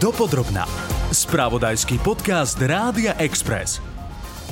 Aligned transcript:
Dopodrobná. 0.00 0.64
Spravodajský 1.12 2.00
podcast 2.00 2.56
Rádia 2.56 3.20
Express. 3.20 3.84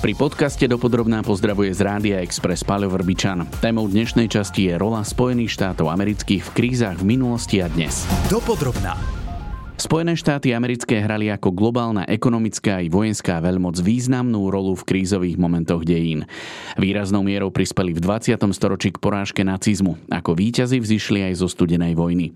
Pri 0.05 0.13
podcaste 0.13 0.69
Dopodrobná 0.69 1.25
pozdravuje 1.25 1.73
z 1.73 1.89
Rádia 1.89 2.21
Express 2.21 2.61
Paľo 2.61 2.93
Vrbičan. 2.93 3.49
Témou 3.65 3.89
dnešnej 3.89 4.29
časti 4.29 4.69
je 4.69 4.77
rola 4.77 5.01
Spojených 5.01 5.57
štátov 5.57 5.89
amerických 5.89 6.45
v 6.45 6.51
krízach 6.53 7.01
v 7.01 7.17
minulosti 7.17 7.65
a 7.65 7.73
dnes. 7.73 8.05
Dopodrobná. 8.29 9.18
Spojené 9.79 10.19
štáty 10.19 10.51
americké 10.51 10.99
hrali 10.99 11.31
ako 11.31 11.55
globálna 11.55 12.03
ekonomická 12.11 12.83
i 12.83 12.91
vojenská 12.91 13.39
veľmoc 13.39 13.79
významnú 13.79 14.51
rolu 14.51 14.75
v 14.75 14.83
krízových 14.83 15.39
momentoch 15.39 15.87
dejín. 15.87 16.27
Výraznou 16.75 17.23
mierou 17.23 17.55
prispeli 17.55 17.95
v 17.95 18.03
20. 18.03 18.43
storočí 18.51 18.91
k 18.91 18.99
porážke 18.99 19.47
nacizmu. 19.47 19.95
Ako 20.11 20.35
víťazi 20.35 20.83
vzýšli 20.83 21.31
aj 21.31 21.39
zo 21.39 21.47
studenej 21.47 21.95
vojny. 21.95 22.35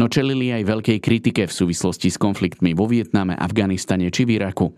No 0.00 0.08
čelili 0.08 0.48
aj 0.48 0.64
veľkej 0.64 0.98
kritike 1.04 1.44
v 1.44 1.52
súvislosti 1.52 2.08
s 2.08 2.16
konfliktmi 2.16 2.72
vo 2.72 2.88
Vietname, 2.88 3.36
Afganistane 3.36 4.08
či 4.08 4.24
v 4.24 4.40
Iraku. 4.40 4.72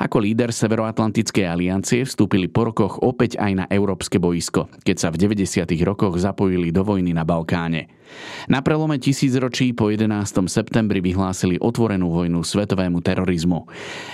Ako 0.00 0.16
líder 0.16 0.56
Severoatlantickej 0.56 1.44
aliancie 1.44 2.08
vstúpili 2.08 2.48
po 2.48 2.72
rokoch 2.72 3.04
opäť 3.04 3.36
aj 3.36 3.52
na 3.52 3.64
európske 3.68 4.16
boisko, 4.16 4.72
keď 4.80 4.96
sa 4.96 5.08
v 5.12 5.28
90. 5.28 5.68
rokoch 5.84 6.16
zapojili 6.16 6.72
do 6.72 6.88
vojny 6.88 7.12
na 7.12 7.28
Balkáne. 7.28 7.99
Na 8.48 8.64
prelome 8.64 8.98
tisícročí 8.98 9.74
po 9.76 9.92
11. 9.92 10.46
septembri 10.50 10.98
vyhlásili 11.04 11.60
otvorenú 11.60 12.10
vojnu 12.10 12.42
svetovému 12.42 13.04
terorizmu. 13.04 13.68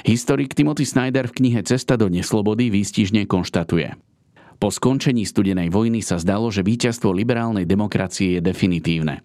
Historik 0.05 0.53
Timothy 0.53 0.85
Snyder 0.85 1.31
v 1.31 1.37
knihe 1.43 1.61
Cesta 1.63 1.95
do 1.95 2.11
neslobody 2.11 2.69
výstižne 2.69 3.25
konštatuje. 3.25 3.95
Po 4.57 4.73
skončení 4.73 5.29
studenej 5.29 5.69
vojny 5.69 6.01
sa 6.01 6.17
zdalo, 6.17 6.49
že 6.49 6.65
víťazstvo 6.65 7.13
liberálnej 7.13 7.69
demokracie 7.69 8.41
je 8.41 8.41
definitívne. 8.41 9.21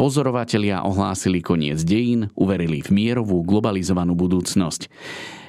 Pozorovatelia 0.00 0.88
ohlásili 0.88 1.44
koniec 1.44 1.84
dejín, 1.84 2.32
uverili 2.32 2.80
v 2.80 2.88
mierovú 2.88 3.44
globalizovanú 3.44 4.16
budúcnosť. 4.16 4.88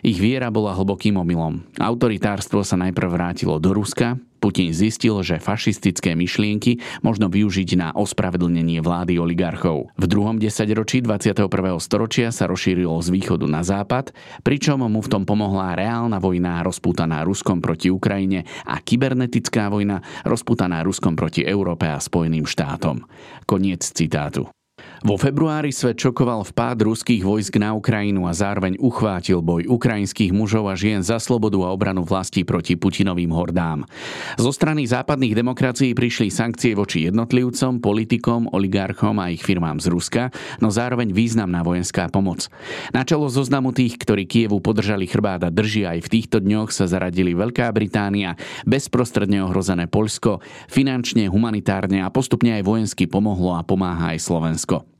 Ich 0.03 0.19
viera 0.19 0.51
bola 0.51 0.75
hlbokým 0.75 1.15
omylom. 1.15 1.63
Autoritárstvo 1.79 2.67
sa 2.67 2.75
najprv 2.75 3.07
vrátilo 3.07 3.55
do 3.55 3.71
Ruska, 3.71 4.19
Putin 4.41 4.73
zistil, 4.73 5.21
že 5.21 5.37
fašistické 5.37 6.17
myšlienky 6.17 6.81
možno 7.05 7.29
využiť 7.29 7.69
na 7.77 7.93
ospravedlnenie 7.93 8.81
vlády 8.81 9.21
oligarchov. 9.21 9.93
V 9.93 10.05
druhom 10.09 10.41
desaťročí 10.41 11.05
21. 11.05 11.45
storočia 11.77 12.33
sa 12.33 12.49
rozšírilo 12.49 12.97
z 13.05 13.13
východu 13.13 13.45
na 13.45 13.61
západ, 13.61 14.09
pričom 14.41 14.81
mu 14.81 14.99
v 15.05 15.11
tom 15.13 15.23
pomohla 15.29 15.77
reálna 15.77 16.17
vojna 16.17 16.65
rozputaná 16.65 17.21
Ruskom 17.21 17.61
proti 17.61 17.93
Ukrajine 17.93 18.49
a 18.65 18.81
kybernetická 18.81 19.69
vojna 19.69 20.01
rozputaná 20.25 20.81
Ruskom 20.81 21.13
proti 21.13 21.45
Európe 21.45 21.85
a 21.85 22.01
Spojeným 22.01 22.49
štátom. 22.49 23.05
Koniec 23.45 23.85
citátu. 23.85 24.49
Vo 25.01 25.17
februári 25.17 25.73
svet 25.73 25.97
čokoval 25.97 26.45
vpád 26.45 26.85
ruských 26.85 27.25
vojsk 27.25 27.57
na 27.57 27.73
Ukrajinu 27.73 28.29
a 28.29 28.37
zároveň 28.37 28.77
uchvátil 28.77 29.41
boj 29.41 29.65
ukrajinských 29.65 30.29
mužov 30.29 30.69
a 30.69 30.77
žien 30.77 31.01
za 31.01 31.17
slobodu 31.17 31.57
a 31.65 31.73
obranu 31.73 32.05
vlasti 32.05 32.45
proti 32.45 32.77
Putinovým 32.77 33.33
hordám. 33.33 33.81
Zo 34.37 34.53
strany 34.53 34.85
západných 34.85 35.33
demokracií 35.33 35.97
prišli 35.97 36.29
sankcie 36.29 36.77
voči 36.77 37.09
jednotlivcom, 37.09 37.81
politikom, 37.81 38.53
oligarchom 38.53 39.17
a 39.17 39.33
ich 39.33 39.41
firmám 39.41 39.81
z 39.81 39.89
Ruska, 39.89 40.23
no 40.61 40.69
zároveň 40.69 41.09
významná 41.17 41.65
vojenská 41.65 42.05
pomoc. 42.13 42.45
Na 42.93 43.01
čelo 43.01 43.25
zoznamu 43.25 43.73
tých, 43.73 43.97
ktorí 43.97 44.29
Kievu 44.29 44.61
podržali 44.61 45.09
chrbáda 45.09 45.49
drží 45.49 45.81
aj 45.81 46.05
v 46.05 46.11
týchto 46.13 46.37
dňoch 46.37 46.69
sa 46.69 46.85
zaradili 46.85 47.33
Veľká 47.33 47.73
Británia, 47.73 48.37
bezprostredne 48.69 49.41
ohrozené 49.49 49.89
Poľsko, 49.89 50.45
finančne, 50.69 51.25
humanitárne 51.25 52.05
a 52.05 52.13
postupne 52.13 52.53
aj 52.61 52.69
vojensky 52.69 53.09
pomohlo 53.09 53.57
a 53.57 53.65
pomáha 53.65 54.13
aj 54.13 54.21
Slovensko. 54.29 54.90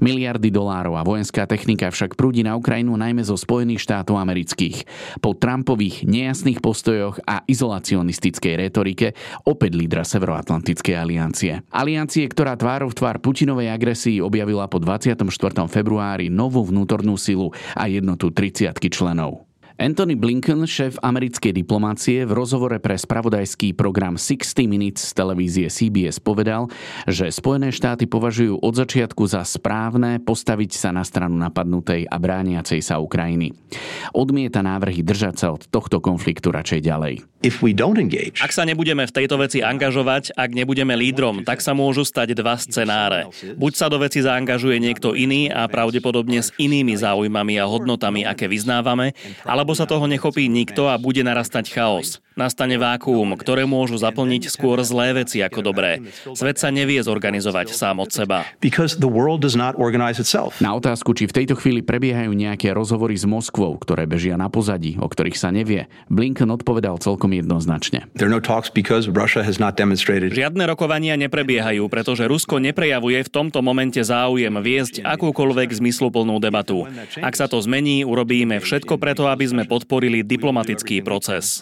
Miliardy 0.00 0.48
dolárov 0.48 0.96
a 0.96 1.04
vojenská 1.04 1.44
technika 1.44 1.92
však 1.92 2.16
prúdi 2.16 2.40
na 2.40 2.56
Ukrajinu 2.56 2.96
najmä 2.96 3.20
zo 3.26 3.36
Spojených 3.36 3.84
štátov 3.84 4.16
amerických. 4.16 4.88
Po 5.20 5.36
Trumpových 5.36 6.08
nejasných 6.08 6.64
postojoch 6.64 7.20
a 7.28 7.44
izolacionistickej 7.44 8.54
retorike 8.56 9.12
opäť 9.44 9.72
lídra 9.76 10.02
Severoatlantickej 10.06 10.94
aliancie. 10.96 11.52
Aliancie, 11.68 12.24
ktorá 12.30 12.56
tvárov 12.56 12.94
tvár 12.96 13.20
Putinovej 13.20 13.68
agresii 13.68 14.24
objavila 14.24 14.70
po 14.70 14.80
24. 14.80 15.26
februári 15.68 16.32
novú 16.32 16.64
vnútornú 16.64 17.20
silu 17.20 17.52
a 17.76 17.84
jednotu 17.90 18.32
30 18.32 18.72
členov. 18.88 19.49
Anthony 19.80 20.12
Blinken, 20.12 20.68
šéf 20.68 21.00
americkej 21.00 21.56
diplomácie, 21.56 22.28
v 22.28 22.36
rozhovore 22.36 22.76
pre 22.84 23.00
spravodajský 23.00 23.72
program 23.72 24.20
60 24.20 24.68
Minutes 24.68 25.08
z 25.08 25.16
televízie 25.16 25.72
CBS 25.72 26.20
povedal, 26.20 26.68
že 27.08 27.32
Spojené 27.32 27.72
štáty 27.72 28.04
považujú 28.04 28.60
od 28.60 28.76
začiatku 28.76 29.24
za 29.24 29.40
správne 29.40 30.20
postaviť 30.20 30.76
sa 30.76 30.92
na 30.92 31.00
stranu 31.00 31.40
napadnutej 31.40 32.04
a 32.12 32.16
brániacej 32.20 32.84
sa 32.84 33.00
Ukrajiny. 33.00 33.56
Odmieta 34.12 34.60
návrhy 34.60 35.00
držať 35.00 35.34
sa 35.40 35.56
od 35.56 35.64
tohto 35.72 36.04
konfliktu 36.04 36.52
radšej 36.52 36.80
ďalej. 36.84 37.14
Ak 37.40 38.52
sa 38.52 38.68
nebudeme 38.68 39.08
v 39.08 39.16
tejto 39.16 39.40
veci 39.40 39.64
angažovať, 39.64 40.36
ak 40.36 40.52
nebudeme 40.52 40.92
lídrom, 40.92 41.40
tak 41.40 41.64
sa 41.64 41.72
môžu 41.72 42.04
stať 42.04 42.36
dva 42.36 42.60
scenáre. 42.60 43.32
Buď 43.56 43.72
sa 43.80 43.88
do 43.88 43.96
veci 43.96 44.20
zaangažuje 44.20 44.76
niekto 44.76 45.16
iný 45.16 45.48
a 45.48 45.64
pravdepodobne 45.64 46.44
s 46.44 46.52
inými 46.60 47.00
záujmami 47.00 47.56
a 47.56 47.64
hodnotami, 47.64 48.28
aké 48.28 48.44
vyznávame, 48.44 49.16
alebo 49.48 49.69
alebo 49.70 49.78
sa 49.78 49.86
toho 49.86 50.10
nechopí 50.10 50.50
nikto 50.50 50.90
a 50.90 50.98
bude 50.98 51.22
narastať 51.22 51.70
chaos. 51.70 52.18
Nastane 52.34 52.80
vákuum, 52.80 53.36
ktoré 53.36 53.68
môžu 53.68 54.00
zaplniť 54.00 54.48
skôr 54.48 54.80
zlé 54.80 55.12
veci 55.12 55.44
ako 55.44 55.60
dobré. 55.60 56.00
Svet 56.32 56.56
sa 56.56 56.72
nevie 56.72 56.96
zorganizovať 57.04 57.70
sám 57.70 58.00
od 58.00 58.10
seba. 58.10 58.48
Na 60.64 60.72
otázku, 60.72 61.12
či 61.12 61.28
v 61.28 61.36
tejto 61.36 61.54
chvíli 61.54 61.84
prebiehajú 61.84 62.32
nejaké 62.32 62.72
rozhovory 62.72 63.12
s 63.12 63.28
Moskvou, 63.28 63.76
ktoré 63.76 64.08
bežia 64.08 64.40
na 64.40 64.48
pozadí, 64.48 64.96
o 64.96 65.04
ktorých 65.04 65.36
sa 65.36 65.52
nevie, 65.52 65.86
Blinken 66.08 66.48
odpovedal 66.48 66.96
celkom 66.96 67.30
jednoznačne. 67.30 68.08
No 68.16 68.40
Žiadne 70.32 70.64
rokovania 70.64 71.14
neprebiehajú, 71.20 71.82
pretože 71.92 72.24
Rusko 72.24 72.56
neprejavuje 72.56 73.20
v 73.20 73.30
tomto 73.30 73.60
momente 73.60 74.00
záujem 74.00 74.54
viesť 74.58 75.04
akúkoľvek 75.04 75.76
zmysluplnú 75.76 76.40
debatu. 76.40 76.88
Ak 77.20 77.36
sa 77.36 77.52
to 77.52 77.60
zmení, 77.60 78.06
urobíme 78.06 78.64
všetko 78.64 78.96
preto, 78.96 79.28
aby 79.28 79.44
sme 79.44 79.59
sme 79.60 79.68
podporili 79.68 80.24
diplomatický 80.24 81.04
proces. 81.04 81.60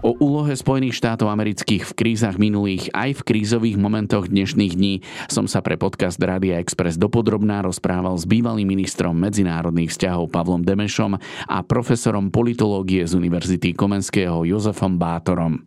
O 0.00 0.16
úlohe 0.20 0.52
Spojených 0.52 1.00
štátov 1.00 1.32
amerických 1.32 1.88
v 1.88 1.92
krízach 1.96 2.36
minulých 2.36 2.92
aj 2.92 3.20
v 3.20 3.24
krízových 3.24 3.80
momentoch 3.80 4.28
dnešných 4.28 4.72
dní 4.76 4.94
som 5.32 5.48
sa 5.48 5.64
pre 5.64 5.80
podcast 5.80 6.20
Radia 6.20 6.60
Express 6.60 7.00
dopodrobná 7.00 7.64
rozprával 7.64 8.20
s 8.20 8.28
bývalým 8.28 8.68
ministrom 8.68 9.16
medzinárodných 9.16 9.96
vzťahov 9.96 10.28
Pavlom 10.28 10.60
Demešom 10.60 11.16
a 11.48 11.58
profesorom 11.64 12.28
politológie 12.28 13.08
z 13.08 13.16
Univerzity 13.16 13.72
Komenského 13.72 14.44
Jozefom 14.44 15.00
Bátorom. 15.00 15.64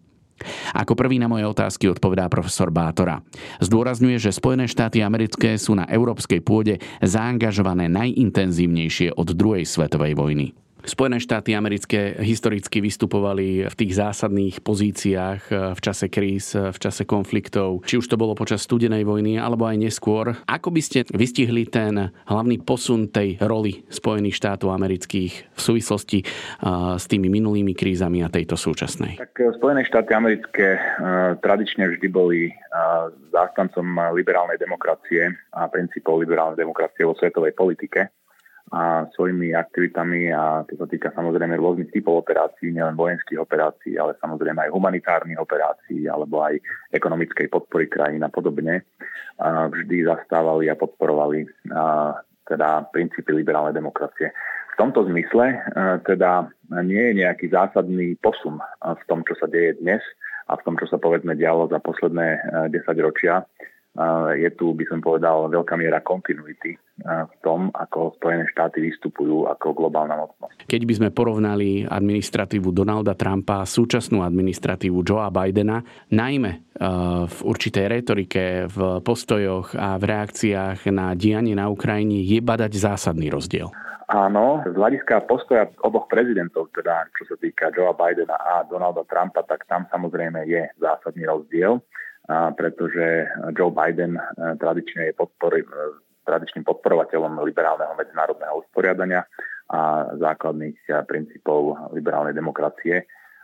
Ako 0.74 0.98
prvý 0.98 1.22
na 1.22 1.30
moje 1.30 1.46
otázky 1.46 1.88
odpovedá 1.88 2.28
profesor 2.28 2.74
Bátora. 2.74 3.22
Zdôrazňuje, 3.62 4.18
že 4.18 4.36
Spojené 4.36 4.66
štáty 4.66 5.06
americké 5.06 5.56
sú 5.56 5.78
na 5.78 5.86
európskej 5.88 6.42
pôde 6.42 6.82
zaangažované 7.06 7.88
najintenzívnejšie 7.88 9.14
od 9.16 9.32
druhej 9.38 9.64
svetovej 9.64 10.18
vojny. 10.18 10.58
Spojené 10.84 11.16
štáty 11.24 11.56
americké 11.56 12.20
historicky 12.20 12.84
vystupovali 12.84 13.72
v 13.72 13.76
tých 13.80 13.96
zásadných 13.96 14.60
pozíciách 14.60 15.42
eh, 15.48 15.56
v 15.72 15.80
čase 15.80 16.12
kríz, 16.12 16.60
eh, 16.60 16.76
v 16.76 16.78
čase 16.78 17.08
konfliktov, 17.08 17.88
či 17.88 17.96
už 17.96 18.12
to 18.12 18.20
bolo 18.20 18.36
počas 18.36 18.68
studenej 18.68 19.08
vojny 19.08 19.40
alebo 19.40 19.64
aj 19.64 19.80
neskôr. 19.80 20.36
Ako 20.44 20.76
by 20.76 20.82
ste 20.84 21.08
vystihli 21.16 21.72
ten 21.72 22.12
hlavný 22.28 22.60
posun 22.68 23.08
tej 23.08 23.40
roli 23.40 23.88
Spojených 23.88 24.36
štátov 24.36 24.76
amerických 24.76 25.56
v 25.56 25.60
súvislosti 25.60 26.20
eh, 26.20 26.28
s 27.00 27.08
tými 27.08 27.32
minulými 27.32 27.72
krízami 27.72 28.20
a 28.20 28.28
tejto 28.28 28.60
súčasnej? 28.60 29.24
Tak 29.24 29.56
Spojené 29.56 29.88
štáty 29.88 30.12
americké 30.12 30.76
tradične 31.40 31.88
vždy 31.96 32.08
boli 32.12 32.52
zástancom 33.32 34.14
liberálnej 34.14 34.60
demokracie 34.60 35.32
a 35.56 35.72
princípov 35.72 36.20
liberálnej 36.20 36.60
demokracie 36.60 37.08
vo 37.08 37.16
svetovej 37.16 37.56
politike 37.56 38.23
a 38.74 39.06
svojimi 39.14 39.54
aktivitami 39.54 40.34
a 40.34 40.66
to 40.66 40.74
sa 40.82 40.90
týka 40.90 41.14
samozrejme 41.14 41.54
rôznych 41.62 41.94
typov 41.94 42.26
operácií, 42.26 42.74
nielen 42.74 42.98
vojenských 42.98 43.38
operácií, 43.38 44.02
ale 44.02 44.18
samozrejme 44.18 44.66
aj 44.66 44.74
humanitárnych 44.74 45.38
operácií 45.38 46.10
alebo 46.10 46.42
aj 46.42 46.58
ekonomickej 46.90 47.54
podpory 47.54 47.86
krajín 47.86 48.26
a 48.26 48.34
podobne. 48.34 48.82
A 49.38 49.70
vždy 49.70 50.10
zastávali 50.10 50.74
a 50.74 50.76
podporovali 50.78 51.46
a 51.70 52.18
teda 52.50 52.90
princípy 52.90 53.30
liberálnej 53.30 53.78
demokracie. 53.78 54.34
V 54.74 54.76
tomto 54.82 55.06
zmysle 55.06 55.54
teda 56.10 56.50
nie 56.82 57.14
je 57.14 57.22
nejaký 57.22 57.54
zásadný 57.54 58.18
posun 58.26 58.58
v 58.82 59.04
tom, 59.06 59.22
čo 59.30 59.38
sa 59.38 59.46
deje 59.46 59.78
dnes 59.86 60.02
a 60.50 60.58
v 60.58 60.66
tom, 60.66 60.82
čo 60.82 60.90
sa 60.90 60.98
povedzme 60.98 61.38
dialo 61.38 61.70
za 61.70 61.78
posledné 61.78 62.42
10 62.74 62.74
ročia 63.06 63.46
je 64.34 64.50
tu, 64.58 64.74
by 64.74 64.90
som 64.90 65.06
povedal, 65.06 65.54
veľká 65.54 65.78
miera 65.78 66.02
kontinuity 66.02 66.74
v 66.98 67.36
tom, 67.46 67.70
ako 67.74 68.18
Spojené 68.18 68.50
štáty 68.50 68.82
vystupujú 68.82 69.46
ako 69.46 69.78
globálna 69.78 70.18
mocnosť. 70.18 70.66
Keď 70.66 70.82
by 70.82 70.94
sme 70.98 71.10
porovnali 71.14 71.86
administratívu 71.86 72.74
Donalda 72.74 73.14
Trumpa 73.14 73.62
a 73.62 73.70
súčasnú 73.70 74.26
administratívu 74.26 75.06
Joea 75.06 75.30
Bidena, 75.30 75.86
najmä 76.10 76.74
v 77.30 77.38
určitej 77.46 77.86
retorike, 77.86 78.66
v 78.66 78.78
postojoch 79.06 79.78
a 79.78 80.02
v 80.02 80.04
reakciách 80.10 80.90
na 80.90 81.14
dianie 81.14 81.54
na 81.54 81.70
Ukrajine 81.70 82.26
je 82.26 82.42
badať 82.42 82.74
zásadný 82.74 83.30
rozdiel. 83.30 83.70
Áno, 84.10 84.62
z 84.66 84.74
hľadiska 84.78 85.26
postoja 85.26 85.70
oboch 85.86 86.10
prezidentov, 86.10 86.70
teda 86.74 87.10
čo 87.18 87.30
sa 87.30 87.36
týka 87.38 87.70
Joea 87.70 87.94
Bidena 87.94 88.38
a 88.42 88.66
Donalda 88.66 89.06
Trumpa, 89.06 89.46
tak 89.46 89.70
tam 89.70 89.86
samozrejme 89.94 90.50
je 90.50 90.66
zásadný 90.82 91.30
rozdiel 91.30 91.78
pretože 92.30 93.28
Joe 93.52 93.72
Biden 93.72 94.16
e, 94.16 94.22
tradične 94.56 95.12
je 95.12 95.14
podpor, 95.14 95.60
e, 95.60 95.64
tradičným 96.24 96.64
podporovateľom 96.64 97.44
liberálneho 97.44 97.92
medzinárodného 98.00 98.64
usporiadania 98.64 99.28
a 99.68 100.08
základných 100.16 100.80
e, 100.88 101.04
princípov 101.04 101.92
liberálnej 101.92 102.32
demokracie 102.32 103.04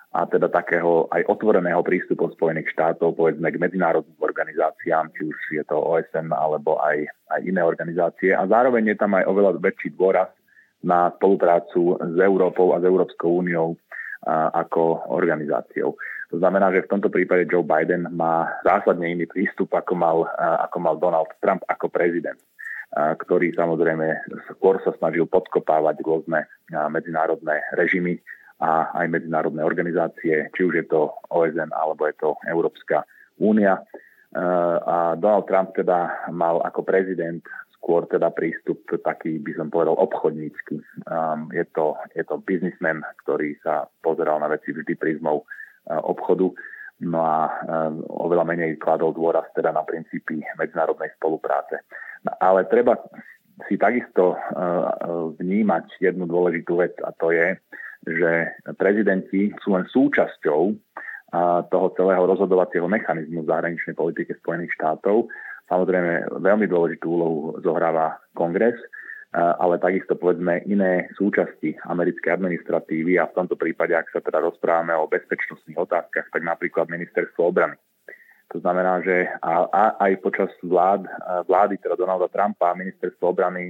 a 0.10 0.26
teda 0.26 0.50
takého 0.50 1.06
aj 1.12 1.28
otvoreného 1.28 1.84
prístupu 1.86 2.34
Spojených 2.34 2.74
štátov, 2.74 3.14
povedzme, 3.14 3.52
k 3.52 3.62
medzinárodným 3.62 4.18
organizáciám, 4.18 5.12
či 5.14 5.28
už 5.28 5.38
je 5.54 5.64
to 5.68 5.78
OSN 5.78 6.34
alebo 6.34 6.82
aj, 6.82 7.06
aj 7.30 7.40
iné 7.46 7.62
organizácie. 7.62 8.34
A 8.34 8.48
zároveň 8.50 8.96
je 8.96 8.98
tam 8.98 9.14
aj 9.14 9.28
oveľa 9.30 9.62
väčší 9.62 9.94
dôraz 9.94 10.34
na 10.82 11.14
spoluprácu 11.20 12.00
s 12.00 12.18
Európou 12.18 12.74
a 12.74 12.82
s 12.82 12.88
Európskou 12.88 13.44
úniou 13.44 13.78
ako 14.28 15.14
organizáciou. 15.14 15.96
To 16.30 16.38
znamená, 16.38 16.70
že 16.70 16.86
v 16.86 16.92
tomto 16.94 17.10
prípade 17.10 17.50
Joe 17.50 17.66
Biden 17.66 18.06
má 18.14 18.62
zásadne 18.62 19.10
iný 19.10 19.26
prístup, 19.26 19.74
ako 19.74 19.94
mal, 19.98 20.18
ako 20.38 20.78
mal 20.78 20.96
Donald 21.02 21.34
Trump 21.42 21.66
ako 21.66 21.90
prezident 21.90 22.38
ktorý 22.94 23.54
samozrejme 23.54 24.34
skôr 24.50 24.82
sa 24.82 24.90
snažil 24.98 25.30
podkopávať 25.30 26.02
rôzne 26.02 26.50
medzinárodné 26.90 27.62
režimy 27.78 28.18
a 28.60 28.92
aj 28.98 29.08
medzinárodné 29.14 29.62
organizácie, 29.62 30.50
či 30.52 30.62
už 30.66 30.74
je 30.84 30.86
to 30.90 31.14
OSN 31.30 31.70
alebo 31.72 32.10
je 32.10 32.16
to 32.18 32.30
Európska 32.50 33.06
únia. 33.38 33.86
A 34.34 35.18
Donald 35.18 35.46
Trump 35.46 35.74
teda 35.78 36.30
mal 36.34 36.62
ako 36.66 36.82
prezident 36.82 37.46
skôr 37.78 38.10
teda 38.10 38.34
prístup 38.34 38.84
taký, 39.06 39.40
by 39.40 39.56
som 39.56 39.72
povedal, 39.72 39.96
obchodnícky. 39.96 40.82
Je 41.56 41.66
to, 41.72 41.96
je 42.18 42.24
to 42.28 42.36
biznismen, 42.44 43.06
ktorý 43.24 43.56
sa 43.64 43.88
pozeral 44.04 44.42
na 44.42 44.52
veci 44.52 44.76
vždy 44.76 44.98
prízmou 45.00 45.48
obchodu. 45.88 46.52
No 47.00 47.20
a 47.24 47.64
oveľa 48.12 48.44
menej 48.44 48.76
kladol 48.76 49.16
dôraz 49.16 49.48
teda 49.56 49.72
na 49.72 49.88
princípy 49.88 50.44
medzinárodnej 50.60 51.16
spolupráce. 51.16 51.80
No, 52.28 52.36
ale 52.44 52.68
treba 52.68 53.00
si 53.72 53.80
takisto 53.80 54.36
vnímať 55.40 56.04
jednu 56.04 56.28
dôležitú 56.28 56.84
vec 56.84 56.96
a 57.04 57.16
to 57.16 57.32
je, 57.32 57.56
že 58.08 58.32
prezidenti 58.76 59.52
sú 59.64 59.76
len 59.76 59.88
súčasťou 59.88 60.62
toho 61.72 61.88
celého 61.96 62.24
rozhodovacieho 62.26 62.88
mechanizmu 62.88 63.48
zahraničnej 63.48 63.96
politiky 63.96 64.36
Spojených 64.40 64.76
štátov. 64.76 65.32
Samozrejme, 65.72 66.42
veľmi 66.42 66.66
dôležitú 66.66 67.06
úlohu 67.06 67.40
zohráva 67.62 68.18
kongres, 68.34 68.76
ale 69.36 69.78
takisto 69.78 70.18
povedzme 70.18 70.66
iné 70.66 71.06
súčasti 71.14 71.78
americkej 71.86 72.34
administratívy 72.34 73.22
a 73.22 73.30
v 73.30 73.36
tomto 73.38 73.54
prípade, 73.54 73.94
ak 73.94 74.10
sa 74.10 74.26
teda 74.26 74.42
rozprávame 74.42 74.98
o 74.98 75.06
bezpečnostných 75.06 75.78
otázkach, 75.78 76.34
tak 76.34 76.42
napríklad 76.42 76.90
ministerstvo 76.90 77.54
obrany. 77.54 77.78
To 78.50 78.58
znamená, 78.58 79.06
že 79.06 79.30
aj 80.02 80.26
počas 80.26 80.50
vlád, 80.66 81.06
vlády 81.46 81.78
teda 81.78 81.94
Donalda 81.94 82.26
Trumpa 82.34 82.74
ministerstvo 82.74 83.38
obrany 83.38 83.70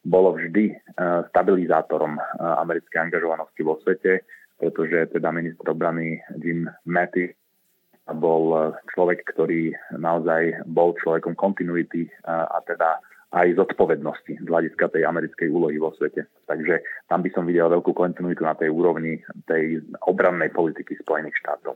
bolo 0.00 0.32
vždy 0.40 0.72
stabilizátorom 1.28 2.16
americkej 2.40 2.96
angažovanosti 2.96 3.60
vo 3.60 3.76
svete, 3.84 4.24
pretože 4.56 5.12
teda 5.12 5.28
minister 5.36 5.68
obrany 5.68 6.16
Jim 6.40 6.64
Mattis 6.88 7.36
bol 8.08 8.72
človek, 8.96 9.28
ktorý 9.36 9.76
naozaj 10.00 10.64
bol 10.64 10.96
človekom 10.96 11.36
kontinuity 11.36 12.08
a 12.24 12.56
teda 12.64 13.04
aj 13.34 13.58
zodpovednosti 13.58 14.38
z 14.38 14.46
hľadiska 14.46 14.86
tej 14.86 15.02
americkej 15.02 15.50
úlohy 15.50 15.82
vo 15.82 15.90
svete. 15.98 16.30
Takže 16.46 16.80
tam 17.10 17.26
by 17.26 17.30
som 17.34 17.42
videl 17.42 17.66
veľkú 17.66 17.90
kontinuitu 17.90 18.46
na 18.46 18.54
tej 18.54 18.70
úrovni 18.70 19.18
tej 19.50 19.82
obrannej 20.06 20.54
politiky 20.54 20.94
Spojených 21.02 21.34
štátov. 21.42 21.74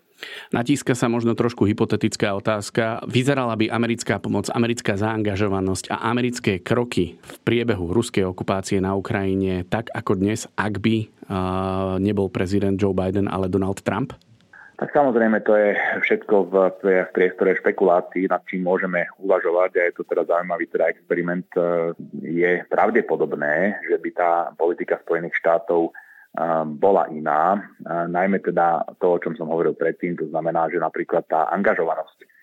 Natíska 0.55 0.94
sa 0.94 1.11
možno 1.11 1.35
trošku 1.35 1.67
hypotetická 1.67 2.38
otázka. 2.38 3.02
Vyzerala 3.11 3.58
by 3.58 3.67
americká 3.67 4.23
pomoc, 4.23 4.47
americká 4.55 4.94
zaangažovanosť 4.94 5.91
a 5.91 6.06
americké 6.06 6.62
kroky 6.62 7.19
v 7.19 7.37
priebehu 7.43 7.91
ruskej 7.91 8.31
okupácie 8.31 8.79
na 8.79 8.94
Ukrajine 8.94 9.67
tak 9.67 9.91
ako 9.91 10.23
dnes, 10.23 10.46
ak 10.55 10.79
by 10.79 11.11
nebol 11.99 12.31
prezident 12.31 12.79
Joe 12.79 12.94
Biden, 12.94 13.26
ale 13.26 13.50
Donald 13.50 13.82
Trump? 13.82 14.14
Tak 14.81 14.97
samozrejme 14.97 15.44
to 15.44 15.53
je 15.61 15.77
všetko 15.77 16.49
v, 16.49 16.55
v 16.81 16.87
priestore 17.12 17.53
špekulácií, 17.53 18.25
nad 18.32 18.41
čím 18.49 18.65
môžeme 18.65 19.05
uvažovať. 19.21 19.71
A 19.77 19.82
je 19.85 19.93
to 19.93 20.09
teda 20.09 20.25
zaujímavý 20.25 20.73
teda 20.73 20.88
experiment. 20.88 21.44
E, 21.53 21.93
je 22.25 22.65
pravdepodobné, 22.65 23.77
že 23.85 24.00
by 24.00 24.11
tá 24.17 24.32
politika 24.56 24.97
Spojených 25.05 25.37
štátov 25.37 25.93
e, 25.93 25.93
bola 26.81 27.12
iná, 27.12 27.61
e, 27.61 28.09
najmä 28.09 28.41
teda 28.41 28.88
to, 28.97 29.21
o 29.21 29.21
čom 29.21 29.37
som 29.37 29.53
hovoril 29.53 29.77
predtým, 29.77 30.17
to 30.17 30.32
znamená, 30.32 30.73
že 30.73 30.81
napríklad 30.81 31.29
tá 31.29 31.53
angažovanosť 31.53 32.41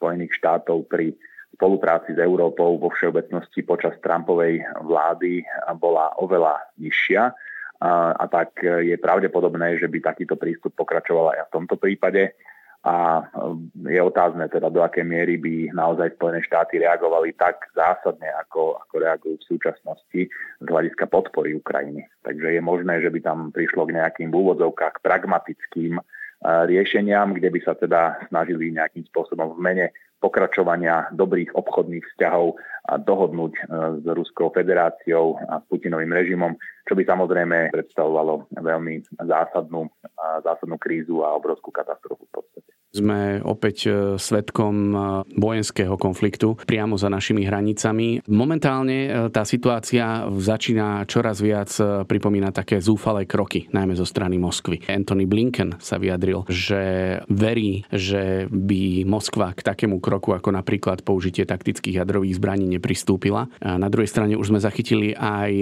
Spojených 0.00 0.40
štátov 0.40 0.88
pri 0.88 1.12
spolupráci 1.52 2.16
s 2.16 2.20
Európou 2.20 2.80
vo 2.80 2.88
všeobecnosti 2.88 3.60
počas 3.60 3.92
Trumpovej 4.00 4.64
vlády 4.80 5.44
bola 5.76 6.16
oveľa 6.16 6.64
nižšia 6.80 7.28
a, 7.82 8.14
a 8.14 8.24
tak 8.30 8.62
je 8.62 8.94
pravdepodobné, 8.98 9.78
že 9.82 9.90
by 9.90 9.98
takýto 10.02 10.38
prístup 10.38 10.74
pokračoval 10.78 11.34
aj 11.34 11.50
v 11.50 11.54
tomto 11.54 11.76
prípade 11.78 12.34
a 12.84 13.24
je 13.88 13.96
otázne 13.96 14.44
teda, 14.52 14.68
do 14.68 14.84
akej 14.84 15.08
miery 15.08 15.40
by 15.40 15.72
naozaj 15.72 16.20
Spojené 16.20 16.44
štáty 16.44 16.84
reagovali 16.84 17.32
tak 17.32 17.72
zásadne, 17.72 18.28
ako, 18.44 18.76
ako 18.76 18.94
reagujú 19.00 19.40
v 19.40 19.48
súčasnosti 19.56 20.20
z 20.60 20.66
hľadiska 20.68 21.08
podpory 21.08 21.56
Ukrajiny. 21.56 22.04
Takže 22.20 22.52
je 22.52 22.60
možné, 22.60 23.00
že 23.00 23.08
by 23.08 23.24
tam 23.24 23.48
prišlo 23.56 23.88
k 23.88 23.96
nejakým 23.96 24.28
úvodzovkách 24.28 25.00
pragmatickým 25.00 25.96
riešeniam, 26.44 27.32
kde 27.32 27.48
by 27.56 27.60
sa 27.64 27.72
teda 27.72 28.20
snažili 28.28 28.68
nejakým 28.76 29.08
spôsobom 29.08 29.56
v 29.56 29.64
mene 29.64 29.86
pokračovania 30.20 31.08
dobrých 31.16 31.56
obchodných 31.56 32.04
vzťahov 32.04 32.60
a 32.84 32.94
dohodnúť 33.00 33.52
e, 33.56 33.62
s 34.00 34.04
Ruskou 34.04 34.52
federáciou 34.52 35.40
a 35.48 35.60
s 35.60 35.64
Putinovým 35.68 36.12
režimom, 36.12 36.52
čo 36.84 36.92
by 36.92 37.02
samozrejme 37.04 37.72
predstavovalo 37.72 38.52
veľmi 38.52 39.24
zásadnú, 39.24 39.88
zásadnú 40.44 40.76
krízu 40.76 41.24
a 41.24 41.32
obrovskú 41.32 41.72
katastrofu 41.72 42.28
v 42.28 42.32
podstate. 42.32 42.74
Sme 42.94 43.42
opäť 43.42 43.90
e, 43.90 43.92
svetkom 44.14 44.74
e, 44.94 44.96
vojenského 45.34 45.98
konfliktu 45.98 46.54
priamo 46.62 46.94
za 46.94 47.10
našimi 47.10 47.42
hranicami. 47.42 48.22
Momentálne 48.30 48.98
e, 49.02 49.08
tá 49.34 49.42
situácia 49.42 50.30
začína 50.30 51.02
čoraz 51.10 51.42
viac 51.42 51.74
pripomínať 52.06 52.52
také 52.54 52.76
zúfalé 52.78 53.26
kroky, 53.26 53.66
najmä 53.74 53.98
zo 53.98 54.06
strany 54.06 54.38
Moskvy. 54.38 54.86
Anthony 54.86 55.26
Blinken 55.26 55.74
sa 55.82 55.98
vyjadril, 55.98 56.46
že 56.46 57.18
verí, 57.26 57.82
že 57.90 58.46
by 58.46 59.02
Moskva 59.10 59.58
k 59.58 59.66
takému 59.66 59.98
kroku 59.98 60.30
ako 60.30 60.54
napríklad 60.54 61.02
použitie 61.02 61.42
taktických 61.42 61.98
jadrových 61.98 62.38
zbraní 62.38 62.73
nepristúpila. 62.74 63.46
A 63.62 63.78
na 63.78 63.86
druhej 63.86 64.10
strane 64.10 64.34
už 64.34 64.50
sme 64.50 64.58
zachytili 64.58 65.14
aj 65.14 65.52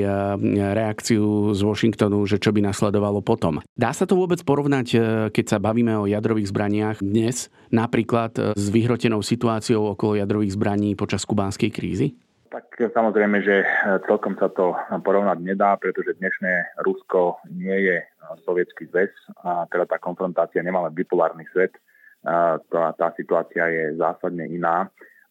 reakciu 0.72 1.52
z 1.52 1.60
Washingtonu, 1.60 2.24
že 2.24 2.40
čo 2.40 2.50
by 2.50 2.64
nasledovalo 2.64 3.20
potom. 3.20 3.60
Dá 3.76 3.92
sa 3.92 4.08
to 4.08 4.16
vôbec 4.16 4.40
porovnať, 4.42 4.86
keď 5.30 5.44
sa 5.46 5.58
bavíme 5.60 5.94
o 5.98 6.08
jadrových 6.08 6.50
zbraniach 6.50 6.98
dnes, 7.02 7.52
napríklad 7.72 8.32
e, 8.36 8.40
s 8.52 8.66
vyhrotenou 8.68 9.24
situáciou 9.24 9.96
okolo 9.96 10.20
jadrových 10.20 10.54
zbraní 10.54 10.92
počas 10.94 11.24
kubánskej 11.24 11.72
krízy? 11.72 12.08
Tak 12.52 12.92
samozrejme, 12.92 13.40
že 13.40 13.64
e, 13.64 13.66
celkom 14.04 14.36
sa 14.36 14.52
to 14.52 14.76
porovnať 15.00 15.40
nedá, 15.40 15.74
pretože 15.80 16.20
dnešné 16.20 16.84
Rusko 16.84 17.40
nie 17.48 17.88
je 17.88 17.96
e, 18.04 18.06
sovietský 18.44 18.92
zväz 18.92 19.10
a 19.42 19.64
teda 19.72 19.88
tá 19.88 19.96
konfrontácia 19.96 20.60
nemá 20.60 20.84
len 20.86 20.94
bipolárny 20.94 21.48
svet. 21.50 21.74
Tá, 22.22 22.94
tá 22.94 23.10
situácia 23.18 23.66
je 23.66 23.98
zásadne 23.98 24.46
iná, 24.46 24.86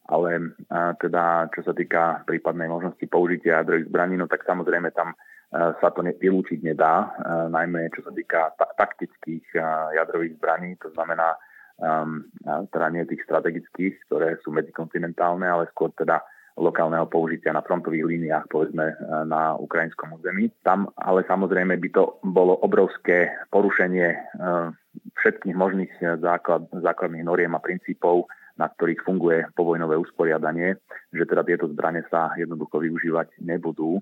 ale 0.10 0.58
teda 0.98 1.52
čo 1.54 1.62
sa 1.62 1.74
týka 1.78 2.26
prípadnej 2.26 2.72
možnosti 2.72 3.06
použitia 3.06 3.62
jadrových 3.62 3.90
zbraní, 3.92 4.16
no 4.18 4.26
tak 4.26 4.42
samozrejme 4.48 4.90
tam 4.96 5.14
sa 5.52 5.92
to 5.92 6.00
vylúčiť 6.00 6.64
nedá, 6.64 7.12
najmä 7.52 7.92
čo 7.92 8.08
sa 8.08 8.12
týka 8.16 8.56
taktických 8.80 9.60
jadrových 9.94 10.40
zbraní, 10.40 10.80
to 10.80 10.88
znamená 10.96 11.36
um, 11.82 12.24
teda 12.72 12.88
nie 12.96 13.04
tých 13.04 13.28
strategických, 13.28 14.08
ktoré 14.08 14.40
sú 14.48 14.56
medzikontinentálne, 14.56 15.44
ale 15.44 15.68
skôr 15.76 15.92
teda 15.92 16.24
lokálneho 16.60 17.08
použitia 17.08 17.56
na 17.56 17.64
frontových 17.64 18.08
líniách, 18.08 18.46
povedzme, 18.52 18.92
e, 18.92 18.96
na 19.28 19.56
ukrajinskom 19.56 20.20
území. 20.20 20.52
Tam 20.68 20.92
ale 21.00 21.24
samozrejme 21.28 21.80
by 21.80 21.90
to 21.96 22.20
bolo 22.26 22.60
obrovské 22.60 23.32
porušenie 23.52 24.08
e, 24.12 24.18
všetkých 25.20 25.56
možných 25.56 25.94
základ, 26.20 26.68
základných 26.72 27.24
noriem 27.24 27.56
a 27.56 27.64
princípov 27.64 28.28
na 28.60 28.68
ktorých 28.70 29.02
funguje 29.02 29.50
povojnové 29.58 29.98
usporiadanie, 29.98 30.78
že 31.10 31.26
teda 31.26 31.42
tieto 31.42 31.66
zbranie 31.72 32.06
sa 32.14 32.30
jednoducho 32.38 32.78
využívať 32.78 33.42
nebudú. 33.42 33.98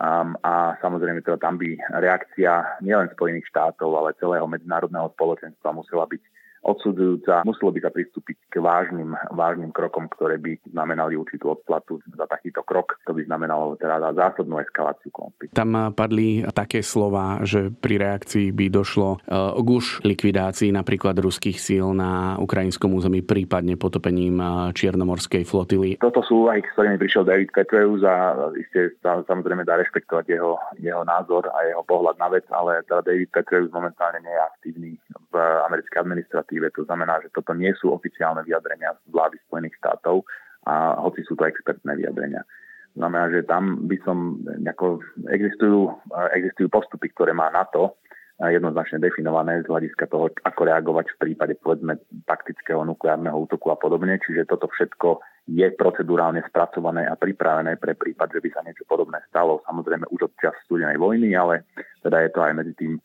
Um, 0.00 0.32
a 0.40 0.80
samozrejme 0.80 1.20
teda 1.20 1.36
tam 1.36 1.60
by 1.60 1.76
reakcia 2.00 2.80
nielen 2.80 3.12
Spojených 3.12 3.44
štátov, 3.52 3.92
ale 4.00 4.16
celého 4.16 4.48
medzinárodného 4.48 5.12
spoločenstva 5.12 5.76
musela 5.76 6.08
byť 6.08 6.22
odsudzujúca. 6.60 7.42
Muselo 7.42 7.72
by 7.72 7.80
sa 7.80 7.90
pristúpiť 7.90 8.36
k 8.52 8.54
vážnym, 8.60 9.16
vážnym 9.32 9.72
krokom, 9.72 10.06
ktoré 10.12 10.36
by 10.36 10.60
znamenali 10.68 11.16
určitú 11.16 11.56
odplatu 11.56 11.98
za 12.14 12.28
takýto 12.28 12.62
krok. 12.62 13.00
To 13.08 13.16
by 13.16 13.24
znamenalo 13.24 13.80
teda 13.80 14.12
zásadnú 14.12 14.60
eskaláciu 14.60 15.08
konfliktu. 15.10 15.56
Tam 15.56 15.72
padli 15.96 16.44
také 16.52 16.84
slova, 16.84 17.40
že 17.42 17.72
pri 17.72 17.96
reakcii 17.98 18.52
by 18.52 18.66
došlo 18.68 19.18
e, 19.18 19.36
k 19.56 19.68
už 19.68 19.84
likvidácii 20.04 20.70
napríklad 20.70 21.16
ruských 21.18 21.56
síl 21.56 21.96
na 21.96 22.36
ukrajinskom 22.36 22.92
území, 22.92 23.24
prípadne 23.24 23.80
potopením 23.80 24.36
e, 24.38 24.46
Čiernomorskej 24.76 25.48
flotily. 25.48 25.96
Toto 25.96 26.20
sú 26.20 26.46
úvahy, 26.46 26.60
s 26.60 26.72
ktorými 26.76 27.00
prišiel 27.00 27.24
David 27.24 27.50
Petreus 27.56 28.04
a 28.04 28.36
iste 28.54 28.94
sa 29.00 29.24
samozrejme 29.24 29.64
dá 29.64 29.80
rešpektovať 29.80 30.26
jeho, 30.28 30.60
jeho 30.76 31.02
názor 31.08 31.48
a 31.50 31.64
jeho 31.64 31.82
pohľad 31.88 32.20
na 32.20 32.28
vec, 32.28 32.44
ale 32.52 32.84
teda 32.84 33.00
David 33.00 33.32
Petreus 33.32 33.72
momentálne 33.72 34.20
nie 34.20 34.32
je 34.32 34.42
aktívny 34.44 34.90
v 35.30 35.34
americkej 35.38 35.98
administratíve 36.02 36.49
legislatíve. 36.50 36.74
To 36.74 36.82
znamená, 36.84 37.22
že 37.22 37.30
toto 37.30 37.54
nie 37.54 37.70
sú 37.78 37.94
oficiálne 37.94 38.42
vyjadrenia 38.42 38.98
vlády 39.06 39.38
Spojených 39.46 39.78
štátov, 39.78 40.26
a 40.68 41.00
hoci 41.00 41.24
sú 41.24 41.40
to 41.40 41.48
expertné 41.48 41.96
vyjadrenia. 41.96 42.44
Znamená, 42.92 43.32
že 43.32 43.48
tam 43.48 43.88
by 43.88 43.96
som, 44.04 44.44
nejako, 44.60 45.00
existujú, 45.32 45.88
existujú 46.36 46.68
postupy, 46.68 47.08
ktoré 47.14 47.32
má 47.32 47.48
NATO 47.48 47.96
jednoznačne 48.40 49.00
definované 49.00 49.64
z 49.64 49.68
hľadiska 49.68 50.08
toho, 50.08 50.32
ako 50.44 50.60
reagovať 50.64 51.06
v 51.12 51.20
prípade 51.20 51.54
povedzme 51.60 51.96
taktického 52.24 52.84
nukleárneho 52.84 53.36
útoku 53.36 53.72
a 53.72 53.76
podobne. 53.76 54.20
Čiže 54.20 54.48
toto 54.48 54.68
všetko 54.68 55.20
je 55.48 55.64
procedurálne 55.76 56.44
spracované 56.48 57.08
a 57.08 57.16
pripravené 57.16 57.80
pre 57.80 57.96
prípad, 57.96 58.32
že 58.32 58.40
by 58.44 58.48
sa 58.52 58.64
niečo 58.64 58.84
podobné 58.84 59.20
stalo. 59.28 59.64
Samozrejme 59.64 60.08
už 60.12 60.28
od 60.28 60.34
čas 60.40 60.56
studenej 60.68 61.00
vojny, 61.00 61.32
ale 61.36 61.68
teda 62.04 62.20
je 62.24 62.30
to 62.32 62.40
aj 62.44 62.52
medzi 62.52 62.74
tým 62.76 63.00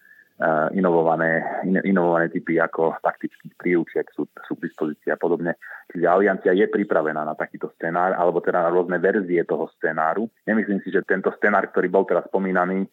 Inovované, 0.75 1.63
inovované 1.87 2.27
typy 2.27 2.59
ako 2.59 2.99
taktických 2.99 3.55
príučiek 3.55 4.03
sú, 4.11 4.27
sú 4.43 4.59
k 4.59 4.67
dispozícii 4.67 5.07
a 5.07 5.15
podobne. 5.15 5.55
Čiže 5.87 6.11
aliancia 6.11 6.51
je 6.51 6.67
pripravená 6.67 7.23
na 7.23 7.39
takýto 7.39 7.71
scenár, 7.79 8.11
alebo 8.19 8.43
teda 8.43 8.59
na 8.59 8.67
rôzne 8.67 8.99
verzie 8.99 9.47
toho 9.47 9.71
scenáru. 9.79 10.27
Nemyslím 10.43 10.83
si, 10.83 10.91
že 10.91 11.07
tento 11.07 11.31
scenár, 11.39 11.71
ktorý 11.71 11.87
bol 11.87 12.03
teraz 12.03 12.27
spomínaný 12.27 12.83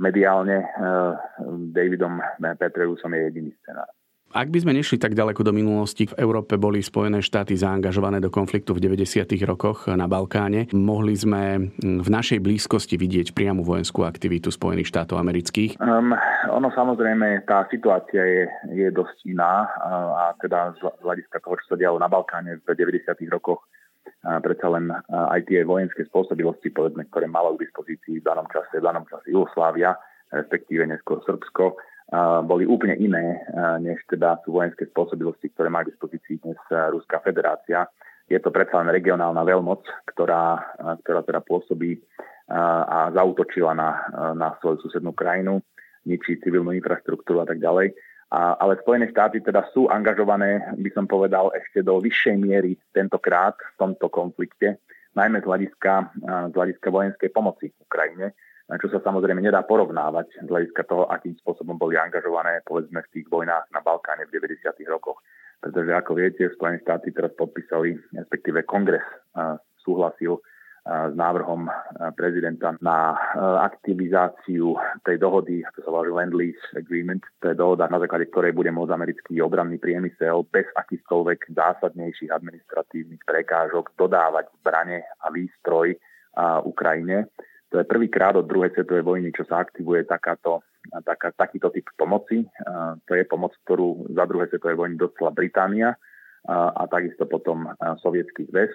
mediálne 0.00 0.64
uh, 0.64 1.12
Davidom 1.76 2.24
Petreusom 2.56 3.12
je 3.12 3.20
jediný 3.20 3.52
scenár. 3.60 3.92
Ak 4.28 4.52
by 4.52 4.60
sme 4.60 4.76
nešli 4.76 5.00
tak 5.00 5.16
ďaleko 5.16 5.40
do 5.40 5.56
minulosti, 5.56 6.04
v 6.04 6.20
Európe 6.20 6.60
boli 6.60 6.84
Spojené 6.84 7.24
štáty 7.24 7.56
zaangažované 7.56 8.20
do 8.20 8.28
konfliktu 8.28 8.76
v 8.76 8.84
90. 8.84 9.24
rokoch 9.48 9.88
na 9.88 10.04
Balkáne. 10.04 10.68
Mohli 10.76 11.14
sme 11.16 11.42
v 11.80 12.08
našej 12.12 12.44
blízkosti 12.44 13.00
vidieť 13.00 13.32
priamu 13.32 13.64
vojenskú 13.64 14.04
aktivitu 14.04 14.52
Spojených 14.52 14.92
štátov 14.92 15.16
amerických? 15.16 15.80
Um, 15.80 16.12
ono 16.52 16.68
samozrejme, 16.76 17.48
tá 17.48 17.64
situácia 17.72 18.20
je, 18.20 18.44
je 18.76 18.88
dosť 18.92 19.16
iná 19.32 19.64
a 20.12 20.36
teda 20.36 20.76
z 20.76 20.84
hľadiska 21.00 21.40
toho, 21.40 21.56
čo 21.64 21.72
sa 21.72 21.76
dialo 21.80 21.96
na 21.96 22.12
Balkáne 22.12 22.60
v 22.60 22.68
90. 22.68 23.08
rokoch, 23.32 23.64
a 24.28 24.44
predsa 24.44 24.68
len 24.68 24.92
aj 25.08 25.40
tie 25.48 25.64
vojenské 25.64 26.04
spôsobilosti, 26.04 26.68
povedzme, 26.76 27.08
ktoré 27.08 27.24
malo 27.24 27.56
k 27.56 27.64
dispozícii 27.64 28.20
v 28.20 28.28
danom 28.28 28.44
čase, 28.52 28.76
v 28.76 28.84
danom 28.84 29.08
čase 29.08 29.32
Jugoslávia, 29.32 29.96
respektíve 30.36 30.84
neskôr 30.84 31.24
Srbsko, 31.24 31.80
boli 32.44 32.64
úplne 32.64 32.96
iné, 32.96 33.44
než 33.84 34.00
teda 34.08 34.40
sú 34.40 34.56
vojenské 34.56 34.88
spôsobilosti, 34.88 35.52
ktoré 35.52 35.68
má 35.68 35.84
k 35.84 35.92
dispozícii 35.92 36.40
dnes 36.40 36.56
Ruská 36.68 37.20
federácia. 37.20 37.84
Je 38.28 38.40
to 38.40 38.48
predsa 38.48 38.80
len 38.80 38.92
regionálna 38.92 39.40
veľmoc, 39.44 39.84
ktorá, 40.12 40.56
ktorá 41.04 41.20
teda 41.24 41.40
pôsobí 41.44 42.00
a 42.48 43.12
zautočila 43.12 43.76
na, 43.76 43.90
na 44.32 44.56
svoju 44.60 44.88
susednú 44.88 45.12
krajinu, 45.12 45.60
ničí 46.08 46.40
civilnú 46.40 46.72
infraštruktúru 46.72 47.44
a 47.44 47.48
tak 47.48 47.60
ďalej. 47.60 47.92
A, 48.32 48.56
ale 48.60 48.80
Spojené 48.80 49.08
štáty 49.12 49.40
teda 49.44 49.68
sú 49.72 49.88
angažované, 49.88 50.64
by 50.80 50.90
som 50.92 51.04
povedal, 51.04 51.52
ešte 51.56 51.84
do 51.84 52.00
vyššej 52.00 52.36
miery 52.40 52.76
tentokrát 52.92 53.56
v 53.56 53.74
tomto 53.80 54.08
konflikte, 54.08 54.80
najmä 55.12 55.40
z 55.40 55.48
hľadiska, 55.48 55.92
z 56.52 56.54
hľadiska 56.56 56.88
vojenskej 56.88 57.30
pomoci 57.32 57.72
Ukrajine 57.84 58.32
čo 58.76 58.92
sa 58.92 59.00
samozrejme 59.00 59.40
nedá 59.40 59.64
porovnávať 59.64 60.44
z 60.44 60.48
hľadiska 60.52 60.84
toho, 60.84 61.08
akým 61.08 61.32
spôsobom 61.40 61.80
boli 61.80 61.96
angažované 61.96 62.60
povedzme 62.68 63.00
v 63.00 63.12
tých 63.16 63.26
vojnách 63.32 63.72
na 63.72 63.80
Balkáne 63.80 64.28
v 64.28 64.36
90. 64.36 64.68
rokoch. 64.92 65.24
Pretože 65.64 65.90
ako 65.96 66.12
viete, 66.14 66.52
Spojené 66.52 66.84
štáty 66.84 67.10
teraz 67.16 67.32
podpísali, 67.32 67.96
respektíve 68.12 68.68
kongres 68.68 69.02
súhlasil 69.80 70.36
s 70.88 71.14
návrhom 71.16 71.68
prezidenta 72.16 72.72
na 72.80 73.12
aktivizáciu 73.60 74.72
tej 75.04 75.16
dohody, 75.20 75.60
to 75.76 75.84
sa 75.84 75.92
volá 75.92 76.08
Land-Lease 76.08 76.80
Agreement, 76.80 77.20
to 77.44 77.52
je 77.52 77.56
dohoda, 77.56 77.92
na 77.92 78.00
základe 78.00 78.28
ktorej 78.32 78.56
bude 78.56 78.72
môcť 78.72 78.96
americký 78.96 79.40
obranný 79.44 79.76
priemysel 79.76 80.48
bez 80.48 80.64
akýchkoľvek 80.76 81.52
zásadnejších 81.52 82.32
administratívnych 82.32 83.20
prekážok 83.24 83.92
dodávať 84.00 84.48
zbrane 84.60 85.04
a 85.24 85.26
výstroj 85.28 85.92
Ukrajine 86.64 87.28
to 87.68 87.78
je 87.78 87.84
prvýkrát 87.84 88.36
od 88.36 88.48
druhej 88.48 88.72
svetovej 88.72 89.04
vojny, 89.04 89.28
čo 89.32 89.44
sa 89.44 89.60
aktivuje 89.60 90.08
takáto, 90.08 90.64
taká, 91.04 91.36
takýto 91.36 91.68
typ 91.68 91.84
pomoci. 92.00 92.48
To 93.04 93.12
je 93.12 93.24
pomoc, 93.28 93.52
ktorú 93.68 94.08
za 94.16 94.24
druhej 94.24 94.48
svetovej 94.48 94.76
vojny 94.76 94.94
dostala 94.96 95.36
Británia 95.36 95.92
a, 96.48 96.88
takisto 96.88 97.28
potom 97.28 97.68
Sovietský 98.00 98.48
zväz. 98.48 98.72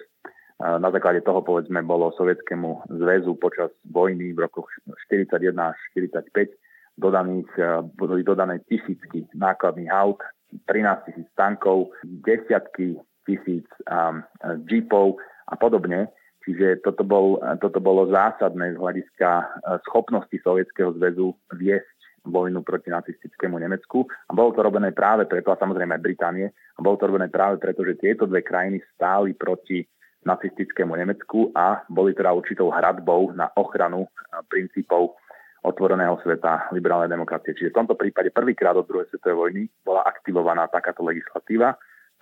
Na 0.62 0.94
základe 0.94 1.26
toho, 1.26 1.42
povedzme, 1.42 1.82
bolo 1.82 2.14
Sovietskému 2.14 2.86
zväzu 2.86 3.34
počas 3.34 3.74
vojny 3.82 4.30
v 4.30 4.46
rokoch 4.46 4.70
41 5.10 5.50
až 5.58 5.78
45 5.98 6.54
dodaných, 6.94 7.50
boli 7.98 8.22
dodané 8.22 8.62
tisícky 8.70 9.26
nákladných 9.34 9.90
aut, 9.90 10.22
13 10.70 11.10
tisíc 11.10 11.28
tankov, 11.34 11.90
desiatky 12.06 12.94
tisíc 13.26 13.66
um, 13.90 14.22
jeepov 14.70 15.18
a 15.50 15.58
podobne. 15.58 16.06
Čiže 16.44 16.84
toto, 16.84 17.02
bol, 17.08 17.40
toto 17.56 17.80
bolo 17.80 18.04
zásadné 18.12 18.76
z 18.76 18.80
hľadiska 18.80 19.28
e, 19.40 19.44
schopnosti 19.88 20.36
Sovietskeho 20.36 20.92
zväzu 20.92 21.32
viesť 21.56 21.98
vojnu 22.28 22.60
proti 22.60 22.92
nacistickému 22.92 23.56
Nemecku. 23.56 24.04
A 24.28 24.32
bolo 24.36 24.52
to 24.52 24.60
robené 24.60 24.92
práve 24.92 25.24
preto, 25.24 25.52
a 25.52 25.60
samozrejme 25.60 25.96
aj 25.96 26.04
Británie, 26.04 26.46
a 26.52 26.78
bolo 26.84 27.00
to 27.00 27.08
robené 27.08 27.32
práve 27.32 27.56
preto, 27.56 27.80
že 27.84 27.96
tieto 27.96 28.28
dve 28.28 28.44
krajiny 28.44 28.80
stáli 28.92 29.32
proti 29.32 29.80
nacistickému 30.24 30.92
Nemecku 30.96 31.52
a 31.52 31.84
boli 31.88 32.16
teda 32.16 32.32
určitou 32.32 32.72
hradbou 32.72 33.32
na 33.32 33.48
ochranu 33.56 34.04
e, 34.04 34.08
princípov 34.44 35.16
otvoreného 35.64 36.20
sveta 36.20 36.68
liberálnej 36.76 37.08
demokracie. 37.08 37.56
Čiže 37.56 37.72
v 37.72 37.78
tomto 37.80 37.96
prípade 37.96 38.28
prvýkrát 38.28 38.76
od 38.76 38.84
druhej 38.84 39.08
svetovej 39.08 39.36
vojny 39.36 39.62
bola 39.80 40.04
aktivovaná 40.04 40.68
takáto 40.68 41.00
legislatíva 41.00 41.72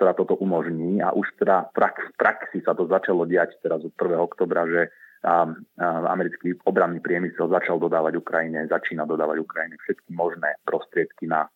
ktorá 0.02 0.18
toto 0.18 0.34
umožní 0.42 0.98
a 0.98 1.14
už 1.14 1.30
teda 1.38 1.70
v 1.70 1.94
praxi 2.18 2.58
sa 2.66 2.74
to 2.74 2.90
začalo 2.90 3.22
diať 3.22 3.54
teraz 3.62 3.86
od 3.86 3.94
1. 3.94 4.18
oktobra, 4.18 4.66
že 4.66 4.90
a, 5.22 5.46
a 5.46 5.86
americký 6.10 6.58
obranný 6.66 6.98
priemysel 6.98 7.46
začal 7.46 7.78
dodávať 7.78 8.18
Ukrajine, 8.18 8.66
začína 8.66 9.06
dodávať 9.06 9.46
Ukrajine 9.46 9.78
všetky 9.78 10.10
možné 10.10 10.58
prostriedky 10.66 11.30
na, 11.30 11.46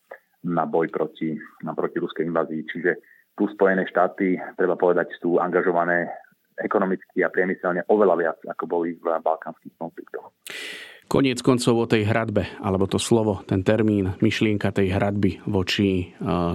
na 0.46 0.62
boj 0.62 0.86
proti, 0.94 1.34
na 1.66 1.74
proti 1.74 1.98
ruskej 1.98 2.22
invázii. 2.30 2.62
Čiže 2.70 3.02
tu 3.34 3.50
Spojené 3.50 3.82
štáty, 3.90 4.38
treba 4.54 4.78
povedať, 4.78 5.10
sú 5.18 5.42
angažované 5.42 6.06
ekonomicky 6.54 7.26
a 7.26 7.34
priemyselne 7.34 7.82
oveľa 7.90 8.14
viac, 8.14 8.38
ako 8.46 8.64
boli 8.70 8.94
v 8.94 9.10
balkánskych 9.26 9.74
konfliktoch. 9.74 10.30
Koniec 11.06 11.38
koncov 11.38 11.74
o 11.78 11.86
tej 11.86 12.02
hradbe, 12.02 12.58
alebo 12.58 12.90
to 12.90 12.98
slovo, 12.98 13.38
ten 13.46 13.62
termín, 13.62 14.18
myšlienka 14.18 14.74
tej 14.74 14.90
hradby 14.90 15.38
voči 15.46 16.02
e, 16.02 16.04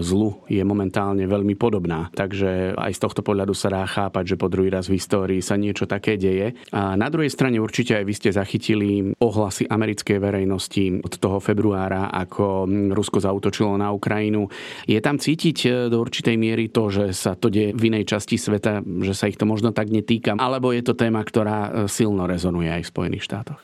zlu 0.04 0.44
je 0.52 0.60
momentálne 0.68 1.24
veľmi 1.24 1.56
podobná. 1.56 2.12
Takže 2.12 2.76
aj 2.76 2.92
z 2.92 3.00
tohto 3.00 3.24
pohľadu 3.24 3.56
sa 3.56 3.72
dá 3.72 3.88
chápať, 3.88 4.36
že 4.36 4.40
po 4.40 4.52
druhý 4.52 4.68
raz 4.68 4.92
v 4.92 5.00
histórii 5.00 5.40
sa 5.40 5.56
niečo 5.56 5.88
také 5.88 6.20
deje. 6.20 6.60
A 6.76 7.00
na 7.00 7.08
druhej 7.08 7.32
strane 7.32 7.64
určite 7.64 7.96
aj 7.96 8.04
vy 8.04 8.12
ste 8.12 8.36
zachytili 8.36 9.16
ohlasy 9.24 9.72
americkej 9.72 10.20
verejnosti 10.20 11.00
od 11.00 11.14
toho 11.16 11.40
februára, 11.40 12.12
ako 12.12 12.68
Rusko 12.92 13.24
zautočilo 13.24 13.80
na 13.80 13.96
Ukrajinu. 13.96 14.52
Je 14.84 15.00
tam 15.00 15.16
cítiť 15.16 15.58
e, 15.64 15.68
do 15.88 16.04
určitej 16.04 16.36
miery 16.36 16.68
to, 16.68 16.92
že 16.92 17.16
sa 17.16 17.40
to 17.40 17.48
deje 17.48 17.72
v 17.72 17.88
inej 17.88 18.04
časti 18.04 18.36
sveta, 18.36 18.84
že 18.84 19.16
sa 19.16 19.32
ich 19.32 19.40
to 19.40 19.48
možno 19.48 19.72
tak 19.72 19.88
netýka, 19.88 20.36
alebo 20.36 20.76
je 20.76 20.84
to 20.84 20.92
téma, 20.92 21.24
ktorá 21.24 21.88
e, 21.88 21.88
silno 21.88 22.28
rezonuje 22.28 22.68
aj 22.68 22.84
v 22.84 22.92
Spojených 22.92 23.24
štátoch? 23.24 23.64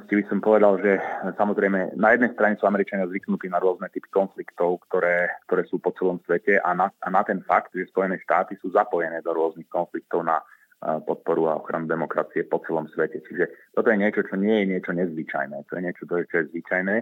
By 0.00 0.24
som 0.30 0.40
povedal, 0.40 0.78
že 0.80 1.00
samozrejme 1.36 1.98
na 1.98 2.14
jednej 2.14 2.32
strane 2.32 2.54
sú 2.56 2.64
Američania 2.64 3.10
zvyknutí 3.10 3.50
na 3.50 3.60
rôzne 3.60 3.90
typy 3.92 4.08
konfliktov, 4.08 4.80
ktoré, 4.88 5.28
ktoré 5.48 5.62
sú 5.68 5.82
po 5.82 5.92
celom 5.96 6.20
svete 6.24 6.60
a 6.60 6.72
na, 6.72 6.88
a 7.02 7.08
na 7.10 7.22
ten 7.26 7.44
fakt, 7.44 7.74
že 7.76 7.90
Spojené 7.90 8.20
štáty 8.22 8.56
sú 8.62 8.72
zapojené 8.72 9.20
do 9.20 9.34
rôznych 9.34 9.68
konfliktov 9.68 10.24
na 10.24 10.40
podporu 10.82 11.46
a 11.46 11.62
ochranu 11.62 11.86
demokracie 11.86 12.42
po 12.42 12.58
celom 12.66 12.90
svete. 12.90 13.22
Čiže 13.22 13.70
toto 13.70 13.86
je 13.86 14.02
niečo, 14.02 14.26
čo 14.26 14.34
nie 14.34 14.66
je 14.66 14.70
niečo 14.74 14.90
nezvyčajné. 14.90 15.70
To 15.70 15.72
je 15.78 15.82
niečo, 15.82 16.02
čo 16.10 16.36
je 16.42 16.50
zvyčajné. 16.50 16.96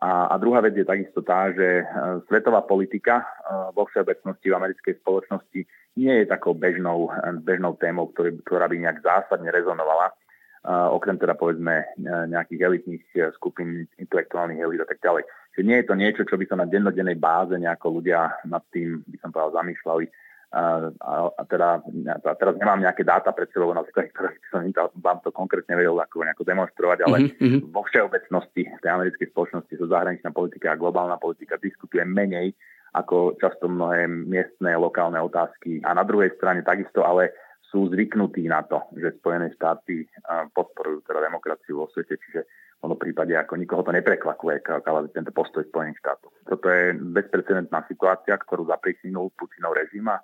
A, 0.00 0.32
a 0.32 0.34
druhá 0.40 0.64
vec 0.64 0.72
je 0.72 0.88
takisto 0.88 1.20
tá, 1.20 1.52
že 1.52 1.84
svetová 2.32 2.64
politika 2.64 3.20
vo 3.76 3.84
všeobecnosti 3.84 4.48
v 4.48 4.56
americkej 4.56 4.94
spoločnosti 5.04 5.60
nie 6.00 6.14
je 6.24 6.32
takou 6.32 6.56
bežnou, 6.56 7.12
bežnou 7.44 7.76
témou, 7.76 8.08
ktorý, 8.08 8.40
ktorá 8.40 8.64
by 8.64 8.76
nejak 8.80 9.04
zásadne 9.04 9.52
rezonovala 9.52 10.16
okrem 10.68 11.16
teda 11.16 11.34
povedzme 11.40 11.96
nejakých 12.28 12.60
elitných 12.60 13.04
e, 13.16 13.18
skupín, 13.32 13.88
intelektuálnych 13.96 14.60
elit 14.60 14.84
a 14.84 14.88
tak 14.88 15.00
ďalej. 15.00 15.24
Čiže 15.56 15.64
nie 15.66 15.76
je 15.80 15.86
to 15.88 15.94
niečo, 15.96 16.22
čo 16.28 16.36
by 16.36 16.44
sa 16.44 16.56
na 16.60 16.68
dennodennej 16.68 17.16
báze 17.16 17.56
nejako 17.56 18.00
ľudia 18.00 18.44
nad 18.44 18.60
tým, 18.68 19.00
by 19.08 19.16
som 19.24 19.32
povedal, 19.32 19.56
zamýšľali. 19.56 20.04
A, 20.50 20.90
a, 20.90 21.12
a, 21.30 21.42
teda, 21.46 21.78
a 22.26 22.34
teraz 22.34 22.54
nemám 22.58 22.82
nejaké 22.82 23.06
dáta 23.06 23.30
pred 23.30 23.46
sebou, 23.54 23.70
na 23.70 23.86
ktoré, 23.86 24.10
ktoré 24.10 24.34
som 24.50 24.66
vám 24.98 25.22
to 25.22 25.30
konkrétne 25.30 25.78
vedel 25.78 25.94
ako 25.94 26.26
nejako 26.26 26.42
demonstrovať, 26.42 26.98
ale 27.06 27.30
mm-hmm. 27.30 27.70
vo 27.70 27.86
všeobecnosti 27.86 28.66
tej 28.66 28.90
americkej 28.90 29.30
spoločnosti 29.30 29.74
so 29.78 29.86
zahraničná 29.86 30.34
politika 30.34 30.74
a 30.74 30.80
globálna 30.80 31.22
politika 31.22 31.54
diskutuje 31.54 32.02
menej 32.02 32.50
ako 32.90 33.38
často 33.38 33.70
mnohé 33.70 34.10
miestne, 34.10 34.74
lokálne 34.74 35.22
otázky. 35.22 35.78
A 35.86 35.94
na 35.94 36.02
druhej 36.02 36.34
strane 36.34 36.66
takisto 36.66 37.06
ale 37.06 37.30
sú 37.70 37.86
zvyknutí 37.86 38.50
na 38.50 38.66
to, 38.66 38.82
že 38.98 39.14
Spojené 39.22 39.54
štáty 39.54 40.02
podporujú 40.50 41.06
teda 41.06 41.30
demokraciu 41.30 41.80
vo 41.82 41.86
svete, 41.94 42.18
čiže 42.18 42.42
v 42.50 42.78
tomto 42.82 42.98
prípade 42.98 43.36
ako 43.38 43.54
nikoho 43.54 43.86
to 43.86 43.94
neprekvakuje, 43.94 44.66
ale 44.66 45.14
tento 45.14 45.30
postoj 45.30 45.62
Spojených 45.62 46.02
štátov. 46.02 46.34
Toto 46.50 46.66
je 46.66 46.98
bezprecedentná 46.98 47.86
situácia, 47.86 48.34
ktorú 48.34 48.66
zapríčinul 48.66 49.30
Putinov 49.38 49.78
režim 49.78 50.10
a 50.10 50.18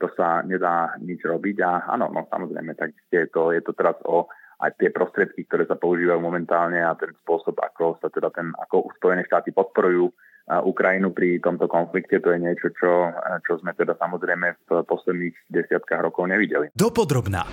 to 0.00 0.08
sa 0.16 0.40
nedá 0.44 0.96
nič 1.00 1.24
robiť 1.24 1.56
a 1.64 1.92
áno, 1.92 2.08
no 2.12 2.28
samozrejme, 2.28 2.76
tak 2.76 2.92
je 3.08 3.24
to, 3.28 3.52
je 3.52 3.60
to 3.64 3.72
teraz 3.76 3.96
o 4.08 4.28
aj 4.62 4.78
tie 4.78 4.94
prostriedky, 4.94 5.42
ktoré 5.50 5.66
sa 5.66 5.74
používajú 5.74 6.22
momentálne 6.22 6.78
a 6.78 6.94
ten 6.94 7.10
spôsob, 7.26 7.58
ako 7.58 7.98
sa 7.98 8.08
teda 8.08 8.30
ten, 8.30 8.54
ako 8.54 8.94
Spojené 8.94 9.26
štáty 9.26 9.50
podporujú 9.50 10.14
Ukrajinu 10.66 11.14
pri 11.14 11.38
tomto 11.38 11.70
konflikte, 11.70 12.18
to 12.18 12.34
je 12.34 12.38
niečo, 12.42 12.74
čo, 12.74 13.14
čo 13.46 13.62
sme 13.62 13.74
teda 13.78 13.94
samozrejme 13.94 14.58
v 14.66 14.70
posledných 14.86 15.34
desiatkách 15.50 16.02
rokov 16.02 16.26
nevideli. 16.26 16.74
Dopodrobná. 16.74 17.46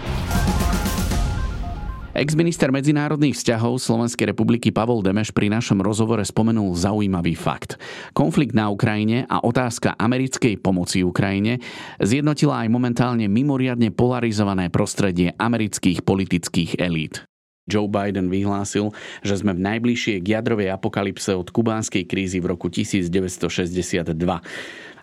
Ex-minister 2.10 2.74
medzinárodných 2.74 3.38
vzťahov 3.38 3.78
Slovenskej 3.78 4.34
republiky 4.34 4.74
Pavol 4.74 5.06
Demeš 5.06 5.30
pri 5.30 5.46
našom 5.54 5.78
rozhovore 5.78 6.25
spomenul 6.25 6.74
zaujímavý 6.74 7.38
fakt. 7.38 7.78
Konflikt 8.18 8.58
na 8.58 8.74
Ukrajine 8.74 9.30
a 9.30 9.46
otázka 9.46 9.94
americkej 9.94 10.58
pomoci 10.58 11.06
Ukrajine 11.06 11.62
zjednotila 12.01 12.66
aj 12.66 12.74
momentálne 12.74 13.30
mimoriadne 13.30 13.94
polarizované 13.94 14.74
prostredie 14.74 15.38
amerických 15.38 16.01
politických 16.01 16.82
elít. 16.82 17.30
Joe 17.70 17.86
Biden 17.86 18.34
vyhlásil, 18.34 18.89
že 19.22 19.38
sme 19.38 19.54
v 19.54 19.62
najbližšie 19.62 20.25
k 20.25 20.42
jadrovej 20.42 20.74
apokalypse 20.74 21.38
od 21.38 21.54
kubánskej 21.54 22.10
krízy 22.10 22.42
v 22.42 22.58
roku 22.58 22.74
1962. 22.74 24.18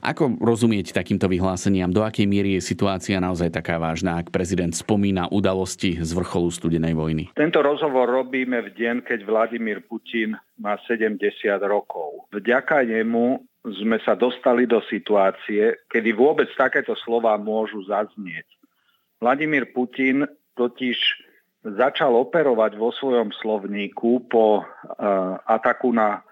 Ako 0.06 0.38
rozumieť 0.38 0.94
takýmto 0.94 1.26
vyhláseniam? 1.26 1.90
Do 1.90 2.06
akej 2.06 2.30
miery 2.30 2.54
je 2.54 2.62
situácia 2.62 3.18
naozaj 3.18 3.50
taká 3.50 3.74
vážna, 3.74 4.22
ak 4.22 4.30
prezident 4.30 4.70
spomína 4.70 5.26
udalosti 5.34 5.98
z 5.98 6.14
vrcholu 6.14 6.46
studenej 6.54 6.94
vojny? 6.94 7.34
Tento 7.34 7.58
rozhovor 7.58 8.06
robíme 8.06 8.62
v 8.62 8.70
deň, 8.70 8.96
keď 9.02 9.26
Vladimír 9.26 9.82
Putin 9.82 10.38
má 10.62 10.78
70 10.86 11.18
rokov. 11.66 12.30
Vďaka 12.30 12.86
nemu 12.86 13.42
sme 13.66 13.98
sa 14.06 14.14
dostali 14.14 14.70
do 14.70 14.78
situácie, 14.86 15.74
kedy 15.90 16.14
vôbec 16.14 16.46
takéto 16.54 16.94
slova 16.94 17.34
môžu 17.34 17.82
zaznieť. 17.82 18.46
Vladimír 19.18 19.74
Putin 19.74 20.22
totiž 20.54 20.98
začal 21.66 22.14
operovať 22.14 22.78
vo 22.78 22.94
svojom 22.94 23.34
slovníku 23.42 24.30
po 24.30 24.62
uh, 24.62 25.34
ataku 25.50 25.90
na 25.90 26.22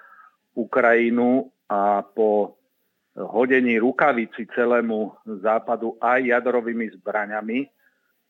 Ukrajinu 0.55 1.51
a 1.67 2.07
po 2.07 2.55
hodení 3.15 3.79
rukavici 3.79 4.47
celému 4.55 5.15
západu 5.43 5.95
aj 6.03 6.27
jadrovými 6.27 6.91
zbraňami, 6.99 7.71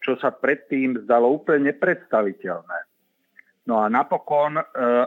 čo 0.05 0.21
sa 0.21 0.29
predtým 0.29 1.09
zdalo 1.09 1.41
úplne 1.41 1.73
nepredstaviteľné. 1.73 2.79
No 3.65 3.81
a 3.81 3.89
napokon 3.89 4.61
uh, 4.61 4.65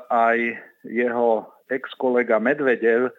aj 0.10 0.38
jeho 0.82 1.46
ex-kolega 1.70 2.42
Medvedev 2.42 3.14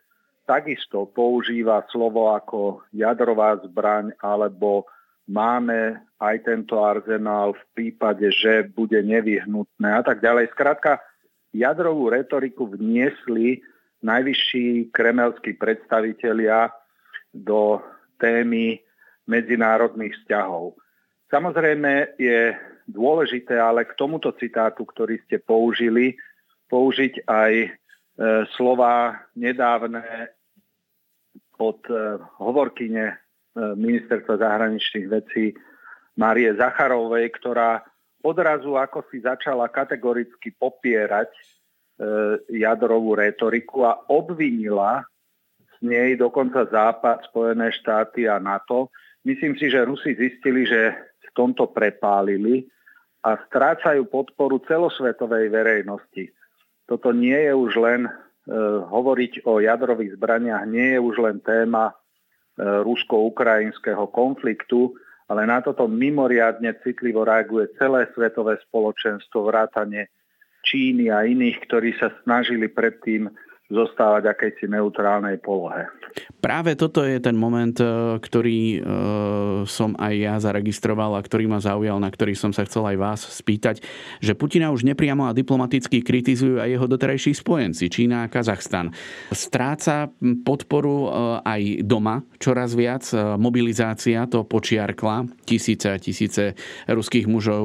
takisto 0.48 1.06
používa 1.06 1.86
slovo 1.92 2.34
ako 2.34 2.82
jadrová 2.90 3.60
zbraň 3.62 4.16
alebo 4.18 4.88
máme 5.28 6.00
aj 6.18 6.36
tento 6.42 6.80
arzenál 6.80 7.52
v 7.52 7.64
prípade, 7.76 8.32
že 8.32 8.66
bude 8.66 8.98
nevyhnutné 8.98 9.92
a 9.92 10.02
tak 10.02 10.24
ďalej. 10.24 10.50
Skrátka, 10.56 10.98
jadrovú 11.52 12.08
retoriku 12.08 12.66
vniesli 12.66 13.60
najvyšší 14.02 14.94
kremelskí 14.94 15.58
predstavitelia 15.58 16.70
do 17.34 17.82
témy 18.18 18.78
medzinárodných 19.28 20.14
vzťahov. 20.22 20.78
Samozrejme 21.28 22.16
je 22.16 22.56
dôležité 22.88 23.60
ale 23.60 23.84
k 23.84 23.92
tomuto 23.98 24.32
citátu, 24.32 24.88
ktorý 24.88 25.20
ste 25.28 25.36
použili, 25.36 26.16
použiť 26.72 27.28
aj 27.28 27.52
e, 27.64 27.68
slova 28.56 29.20
nedávne 29.36 30.32
od 31.60 31.80
e, 31.90 32.16
hovorkyne 32.40 33.18
ministerstva 33.58 34.38
zahraničných 34.38 35.06
vecí 35.10 35.50
Márie 36.14 36.54
Zacharovej, 36.54 37.30
ktorá 37.38 37.82
odrazu 38.22 38.74
ako 38.74 39.06
si 39.10 39.22
začala 39.22 39.70
kategoricky 39.70 40.54
popierať 40.54 41.30
e, 41.30 41.42
jadrovú 42.46 43.18
retoriku 43.18 43.82
a 43.82 43.98
obvinila 44.06 45.02
z 45.58 45.76
nej 45.82 46.14
dokonca 46.14 46.66
Západ, 46.66 47.26
Spojené 47.30 47.74
štáty 47.74 48.30
a 48.30 48.38
NATO. 48.38 48.90
Myslím 49.26 49.58
si, 49.58 49.70
že 49.70 49.86
Rusi 49.86 50.14
zistili, 50.14 50.66
že 50.66 50.94
v 51.26 51.30
tomto 51.34 51.70
prepálili 51.70 52.66
a 53.26 53.34
strácajú 53.50 54.06
podporu 54.06 54.62
celosvetovej 54.66 55.50
verejnosti. 55.50 56.30
Toto 56.86 57.10
nie 57.10 57.36
je 57.36 57.52
už 57.54 57.72
len 57.82 58.06
e, 58.06 58.10
hovoriť 58.86 59.42
o 59.44 59.58
jadrových 59.58 60.14
zbraniach, 60.16 60.64
nie 60.70 60.94
je 60.96 61.00
už 61.02 61.14
len 61.18 61.42
téma 61.42 61.98
rusko-ukrajinského 62.58 64.10
konfliktu, 64.10 64.98
ale 65.30 65.46
na 65.46 65.62
toto 65.62 65.86
mimoriadne 65.86 66.74
citlivo 66.82 67.22
reaguje 67.22 67.70
celé 67.78 68.10
svetové 68.16 68.58
spoločenstvo, 68.66 69.46
vrátane 69.46 70.10
Číny 70.68 71.08
a 71.08 71.24
iných, 71.24 71.64
ktorí 71.64 71.96
sa 71.96 72.12
snažili 72.20 72.68
predtým 72.68 73.32
zostávať 73.68 74.32
akejsi 74.32 74.64
neutrálnej 74.64 75.36
polohe. 75.44 75.84
Práve 76.40 76.72
toto 76.72 77.04
je 77.04 77.20
ten 77.20 77.36
moment, 77.36 77.76
e, 77.76 78.16
ktorý 78.16 78.60
e, 78.60 78.78
som 79.68 79.92
aj 80.00 80.14
ja 80.16 80.34
zaregistroval 80.40 81.12
a 81.12 81.20
ktorý 81.20 81.52
ma 81.52 81.60
zaujal, 81.60 82.00
na 82.00 82.08
ktorý 82.08 82.32
som 82.32 82.48
sa 82.48 82.64
chcel 82.64 82.88
aj 82.88 82.96
vás 82.96 83.20
spýtať, 83.28 83.84
že 84.24 84.32
Putina 84.32 84.72
už 84.72 84.88
nepriamo 84.88 85.28
a 85.28 85.36
diplomaticky 85.36 86.00
kritizujú 86.00 86.64
aj 86.64 86.80
jeho 86.80 86.86
doterajší 86.88 87.36
spojenci, 87.36 87.92
Čína 87.92 88.24
a 88.24 88.30
Kazachstan. 88.32 88.88
Stráca 89.36 90.08
podporu 90.48 90.96
e, 91.04 91.08
aj 91.44 91.62
doma 91.84 92.24
čoraz 92.40 92.72
viac. 92.72 93.04
Mobilizácia 93.36 94.24
to 94.24 94.48
počiarkla. 94.48 95.28
Tisíce 95.44 95.92
a 95.92 96.00
tisíce 96.00 96.56
ruských 96.88 97.28
mužov 97.28 97.64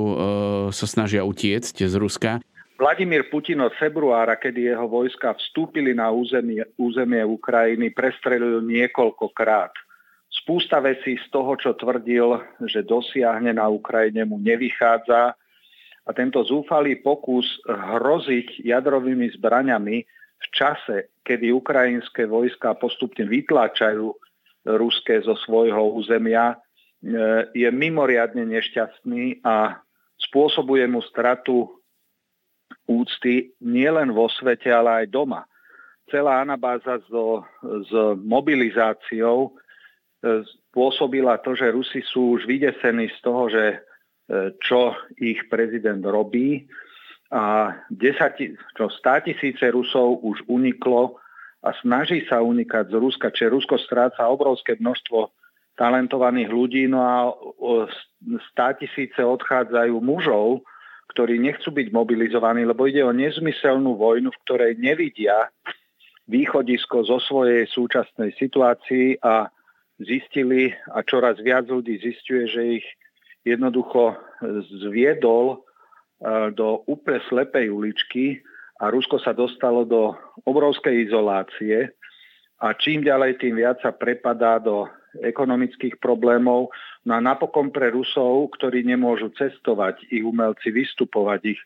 sa 0.75 0.85
snažia 0.89 1.23
utiecť 1.23 1.87
z 1.87 1.95
Ruska. 1.95 2.43
Vladimír 2.83 3.31
Putin 3.31 3.63
od 3.63 3.71
februára, 3.79 4.35
kedy 4.35 4.75
jeho 4.75 4.91
vojska 4.91 5.31
vstúpili 5.39 5.95
na 5.95 6.11
územie, 6.11 6.67
územie 6.75 7.23
Ukrajiny, 7.23 7.95
prestrelil 7.95 8.59
niekoľkokrát. 8.59 9.71
Spústa 10.27 10.83
vecí 10.83 11.15
z 11.15 11.31
toho, 11.31 11.55
čo 11.55 11.79
tvrdil, 11.79 12.43
že 12.67 12.83
dosiahne 12.83 13.55
na 13.55 13.71
Ukrajine 13.71 14.27
mu 14.27 14.35
nevychádza 14.35 15.31
a 16.03 16.09
tento 16.11 16.43
zúfalý 16.43 16.99
pokus 16.99 17.47
hroziť 17.71 18.67
jadrovými 18.67 19.31
zbraňami 19.39 20.03
v 20.43 20.45
čase, 20.51 21.15
kedy 21.23 21.55
ukrajinské 21.55 22.27
vojska 22.27 22.75
postupne 22.75 23.23
vytláčajú 23.23 24.11
ruské 24.75 25.23
zo 25.23 25.39
svojho 25.39 25.87
územia, 25.95 26.51
e, 26.51 26.55
je 27.55 27.69
mimoriadne 27.71 28.43
nešťastný 28.43 29.39
a 29.47 29.79
spôsobuje 30.19 30.83
mu 30.91 30.99
stratu 30.99 31.79
úcty 32.87 33.55
nielen 33.63 34.11
vo 34.11 34.27
svete, 34.27 34.67
ale 34.71 35.05
aj 35.05 35.13
doma. 35.13 35.47
Celá 36.11 36.43
anabáza 36.43 36.99
so, 37.07 37.47
s 37.63 37.91
mobilizáciou 38.19 39.49
e, 39.49 39.51
spôsobila 40.69 41.39
to, 41.39 41.55
že 41.55 41.71
Rusi 41.71 42.03
sú 42.03 42.35
už 42.39 42.43
vydesení 42.43 43.07
z 43.07 43.19
toho, 43.23 43.47
že 43.47 43.65
e, 43.71 43.77
čo 44.59 44.93
ich 45.15 45.47
prezident 45.47 46.03
robí 46.03 46.67
a 47.33 47.73
10, 47.89 48.77
čo 48.77 48.85
100 48.91 49.27
tisíce 49.31 49.65
Rusov 49.71 50.21
už 50.21 50.45
uniklo 50.45 51.17
a 51.63 51.71
snaží 51.79 52.27
sa 52.27 52.43
unikať 52.43 52.91
z 52.91 52.95
Ruska, 52.99 53.31
čiže 53.31 53.55
Rusko 53.55 53.79
stráca 53.79 54.27
obrovské 54.27 54.75
množstvo 54.77 55.31
talentovaných 55.79 56.49
ľudí, 56.53 56.85
no 56.85 56.99
a 57.01 57.17
100 58.21 58.81
tisíce 58.83 59.17
odchádzajú 59.17 59.95
mužov, 59.97 60.61
ktorí 61.13 61.37
nechcú 61.37 61.69
byť 61.69 61.87
mobilizovaní, 61.93 62.65
lebo 62.65 62.89
ide 62.89 63.05
o 63.05 63.13
nezmyselnú 63.13 63.93
vojnu, 63.95 64.33
v 64.33 64.41
ktorej 64.49 64.73
nevidia 64.81 65.53
východisko 66.25 67.05
zo 67.05 67.21
svojej 67.21 67.69
súčasnej 67.69 68.33
situácii 68.35 69.21
a 69.21 69.47
zistili, 70.01 70.73
a 70.89 71.05
čoraz 71.05 71.37
viac 71.37 71.69
ľudí 71.69 72.01
zistuje, 72.01 72.49
že 72.49 72.61
ich 72.81 72.85
jednoducho 73.45 74.17
zviedol 74.81 75.45
e, 75.53 75.57
do 76.55 76.81
úplne 76.89 77.21
slepej 77.29 77.69
uličky 77.69 78.41
a 78.81 78.89
Rusko 78.89 79.19
sa 79.21 79.35
dostalo 79.35 79.85
do 79.85 80.17
obrovskej 80.47 81.07
izolácie 81.07 81.93
a 82.63 82.71
čím 82.73 83.03
ďalej, 83.03 83.43
tým 83.43 83.59
viac 83.59 83.83
sa 83.83 83.91
prepadá 83.91 84.57
do 84.57 84.87
ekonomických 85.21 86.01
problémov. 86.01 86.73
No 87.05 87.11
a 87.13 87.19
napokon 87.21 87.69
pre 87.69 87.93
Rusov, 87.93 88.49
ktorí 88.57 88.81
nemôžu 88.81 89.29
cestovať, 89.37 90.07
ich 90.09 90.25
umelci 90.25 90.73
vystupovať, 90.73 91.57
ich 91.57 91.61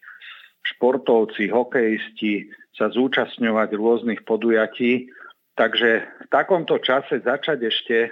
športovci, 0.68 1.48
hokejisti 1.48 2.52
sa 2.76 2.92
zúčastňovať 2.92 3.70
rôznych 3.78 4.22
podujatí. 4.28 5.08
Takže 5.56 5.90
v 6.04 6.28
takomto 6.30 6.78
čase 6.78 7.24
začať 7.24 7.60
ešte 7.66 7.98
e, 8.06 8.10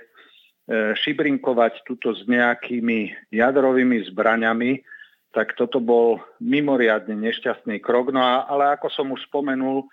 šibrinkovať 0.98 1.86
tuto 1.86 2.16
s 2.16 2.26
nejakými 2.26 3.30
jadrovými 3.30 4.08
zbraňami, 4.10 4.82
tak 5.36 5.54
toto 5.60 5.84
bol 5.84 6.24
mimoriadne 6.40 7.14
nešťastný 7.14 7.84
krok. 7.84 8.16
No 8.16 8.24
a, 8.24 8.48
ale 8.48 8.80
ako 8.80 8.88
som 8.88 9.12
už 9.12 9.28
spomenul, 9.28 9.86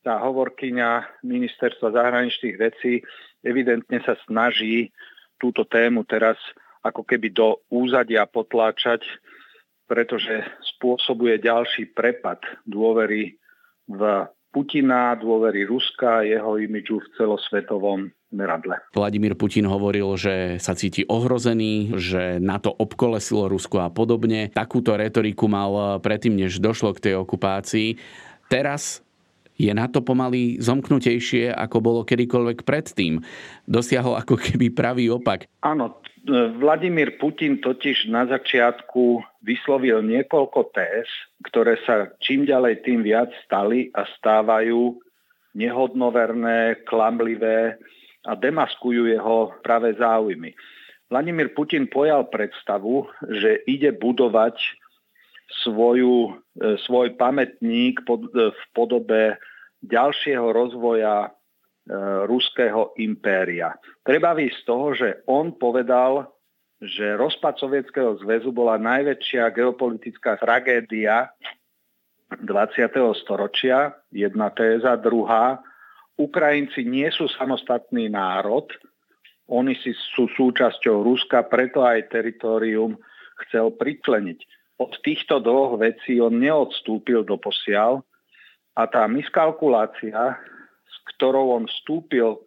tá 0.00 0.20
hovorkyňa 0.24 1.22
ministerstva 1.24 1.92
zahraničných 1.92 2.56
vecí 2.56 3.04
evidentne 3.44 4.00
sa 4.04 4.16
snaží 4.28 4.92
túto 5.40 5.64
tému 5.64 6.04
teraz 6.08 6.36
ako 6.80 7.04
keby 7.04 7.32
do 7.32 7.60
úzadia 7.68 8.24
potláčať 8.24 9.04
pretože 9.90 10.46
spôsobuje 10.78 11.42
ďalší 11.42 11.90
prepad 11.90 12.38
dôvery 12.62 13.34
v 13.90 14.00
Putina, 14.54 15.18
dôvery 15.18 15.66
Ruska, 15.66 16.22
jeho 16.22 16.58
imidžu 16.62 17.02
v 17.02 17.10
celosvetovom 17.18 18.06
meradle. 18.30 18.78
Vladimír 18.94 19.34
Putin 19.34 19.66
hovoril, 19.66 20.14
že 20.14 20.62
sa 20.62 20.78
cíti 20.78 21.02
ohrozený, 21.06 21.98
že 21.98 22.38
NATO 22.38 22.70
obkolesilo 22.70 23.50
Rusko 23.50 23.82
a 23.82 23.90
podobne. 23.90 24.50
Takúto 24.54 24.94
retoriku 24.94 25.50
mal 25.50 25.98
predtým, 25.98 26.38
než 26.38 26.62
došlo 26.62 26.94
k 26.94 27.10
tej 27.10 27.14
okupácii. 27.18 27.98
Teraz 28.46 29.02
je 29.60 29.72
na 29.76 29.84
to 29.92 30.00
pomaly 30.00 30.56
zomknutejšie, 30.56 31.52
ako 31.52 31.84
bolo 31.84 32.00
kedykoľvek 32.08 32.64
predtým. 32.64 33.20
Dosiahol 33.68 34.16
ako 34.16 34.40
keby 34.40 34.72
pravý 34.72 35.12
opak. 35.12 35.44
Áno, 35.60 36.00
Vladimír 36.60 37.16
Putin 37.20 37.60
totiž 37.60 38.08
na 38.12 38.28
začiatku 38.28 39.20
vyslovil 39.44 40.04
niekoľko 40.04 40.72
téz, 40.72 41.08
ktoré 41.48 41.80
sa 41.84 42.12
čím 42.20 42.44
ďalej 42.44 42.84
tým 42.84 43.00
viac 43.04 43.32
stali 43.44 43.88
a 43.96 44.04
stávajú 44.20 45.00
nehodnoverné, 45.56 46.84
klamlivé 46.84 47.80
a 48.28 48.32
demaskujú 48.36 49.08
jeho 49.08 49.56
práve 49.64 49.96
záujmy. 49.96 50.52
Vladimír 51.10 51.50
Putin 51.56 51.90
pojal 51.90 52.30
predstavu, 52.30 53.08
že 53.26 53.66
ide 53.66 53.90
budovať 53.90 54.60
svoju, 55.62 56.40
e, 56.58 56.78
svoj 56.86 57.14
pamätník 57.18 58.00
e, 58.02 58.04
v 58.50 58.62
podobe 58.74 59.36
ďalšieho 59.82 60.46
rozvoja 60.54 61.26
e, 61.26 61.30
ruského 62.26 62.94
impéria. 63.02 63.74
Treba 64.06 64.36
výsť 64.36 64.56
z 64.56 64.66
toho, 64.66 64.86
že 64.94 65.08
on 65.26 65.58
povedal, 65.58 66.30
že 66.80 67.18
rozpad 67.18 67.60
Sovietskeho 67.60 68.16
zväzu 68.24 68.56
bola 68.56 68.80
najväčšia 68.80 69.52
geopolitická 69.52 70.40
tragédia 70.40 71.28
20. 72.40 72.46
storočia, 73.20 73.92
jedna 74.08 74.48
téza, 74.54 74.96
druhá, 74.96 75.60
Ukrajinci 76.16 76.86
nie 76.86 77.08
sú 77.10 77.26
samostatný 77.26 78.08
národ, 78.12 78.70
oni 79.50 79.74
si 79.82 79.90
sú 80.14 80.30
súčasťou 80.30 81.02
Ruska, 81.02 81.42
preto 81.50 81.82
aj 81.82 82.06
teritorium 82.14 82.94
chcel 83.46 83.74
pričleniť. 83.74 84.38
Od 84.80 84.92
týchto 85.04 85.44
dvoch 85.44 85.76
vecí 85.76 86.16
on 86.24 86.40
neodstúpil 86.40 87.20
do 87.28 87.36
posiaľ, 87.36 88.00
a 88.78 88.86
tá 88.86 89.04
miskalkulácia, 89.10 90.38
s 90.86 90.96
ktorou 91.14 91.58
on 91.58 91.64
vstúpil 91.66 92.40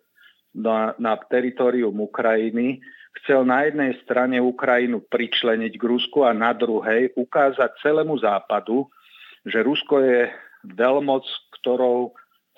na, 0.55 0.97
na 0.97 1.13
teritorium 1.19 1.93
Ukrajiny, 1.99 2.79
chcel 3.21 3.45
na 3.45 3.69
jednej 3.69 3.93
strane 4.01 4.41
Ukrajinu 4.41 5.03
pričleniť 5.05 5.73
k 5.77 5.83
Rusku 5.83 6.25
a 6.25 6.33
na 6.33 6.55
druhej 6.55 7.13
ukázať 7.13 7.77
celému 7.85 8.17
západu, 8.17 8.89
že 9.45 9.61
Rusko 9.61 10.01
je 10.01 10.19
veľmoc, 10.73 11.25
ktorou 11.61 12.15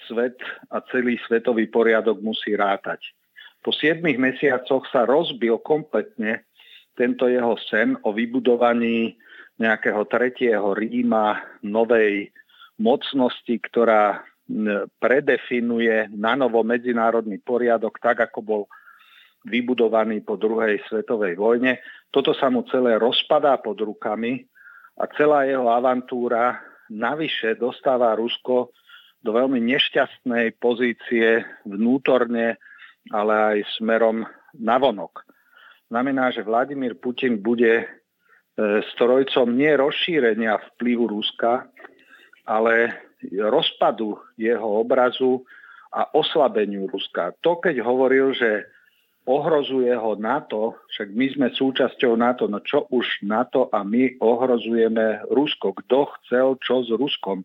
svet 0.07 0.37
a 0.69 0.79
celý 0.93 1.19
svetový 1.25 1.67
poriadok 1.67 2.21
musí 2.21 2.53
rátať. 2.53 3.01
Po 3.65 3.73
7 3.73 3.99
mesiacoch 4.05 4.85
sa 4.93 5.09
rozbil 5.09 5.57
kompletne 5.65 6.45
tento 6.93 7.25
jeho 7.27 7.57
sen 7.67 7.97
o 8.05 8.13
vybudovaní 8.13 9.17
nejakého 9.55 10.03
tretieho 10.07 10.75
Ríma, 10.75 11.39
novej 11.63 12.31
mocnosti, 12.75 13.55
ktorá 13.55 14.23
predefinuje 15.01 16.11
na 16.13 16.37
novo 16.37 16.61
medzinárodný 16.61 17.41
poriadok 17.41 17.97
tak, 17.97 18.29
ako 18.29 18.39
bol 18.43 18.61
vybudovaný 19.45 20.21
po 20.25 20.37
druhej 20.37 20.81
svetovej 20.89 21.37
vojne. 21.37 21.81
Toto 22.09 22.33
sa 22.33 22.49
mu 22.49 22.65
celé 22.69 22.97
rozpadá 22.97 23.57
pod 23.61 23.77
rukami 23.81 24.45
a 24.97 25.05
celá 25.17 25.45
jeho 25.45 25.69
avantúra 25.69 26.61
navyše 26.89 27.57
dostáva 27.57 28.17
Rusko 28.17 28.73
do 29.25 29.31
veľmi 29.33 29.57
nešťastnej 29.57 30.61
pozície 30.61 31.41
vnútorne, 31.65 32.61
ale 33.09 33.33
aj 33.33 33.57
smerom 33.81 34.25
navonok. 34.53 35.25
Znamená, 35.89 36.29
že 36.33 36.45
Vladimír 36.45 36.97
Putin 36.97 37.41
bude 37.41 37.85
strojcom 38.95 39.51
nie 39.51 39.75
rozšírenia 39.75 40.59
vplyvu 40.73 41.11
Ruska, 41.11 41.67
ale 42.47 43.03
rozpadu 43.35 44.15
jeho 44.39 44.79
obrazu 44.79 45.43
a 45.91 46.07
oslabeniu 46.15 46.87
Ruska. 46.87 47.35
To, 47.43 47.59
keď 47.59 47.83
hovoril, 47.83 48.31
že 48.35 48.67
ohrozuje 49.25 49.89
ho 49.97 50.13
NATO, 50.15 50.77
však 50.93 51.09
my 51.11 51.25
sme 51.33 51.47
súčasťou 51.49 52.13
NATO, 52.13 52.45
no 52.45 52.61
čo 52.61 52.85
už 52.93 53.25
NATO 53.25 53.73
a 53.73 53.81
my 53.81 54.21
ohrozujeme 54.21 55.25
Rusko. 55.33 55.73
Kto 55.81 56.13
chcel 56.21 56.61
čo 56.61 56.85
s 56.85 56.89
Ruskom? 56.93 57.41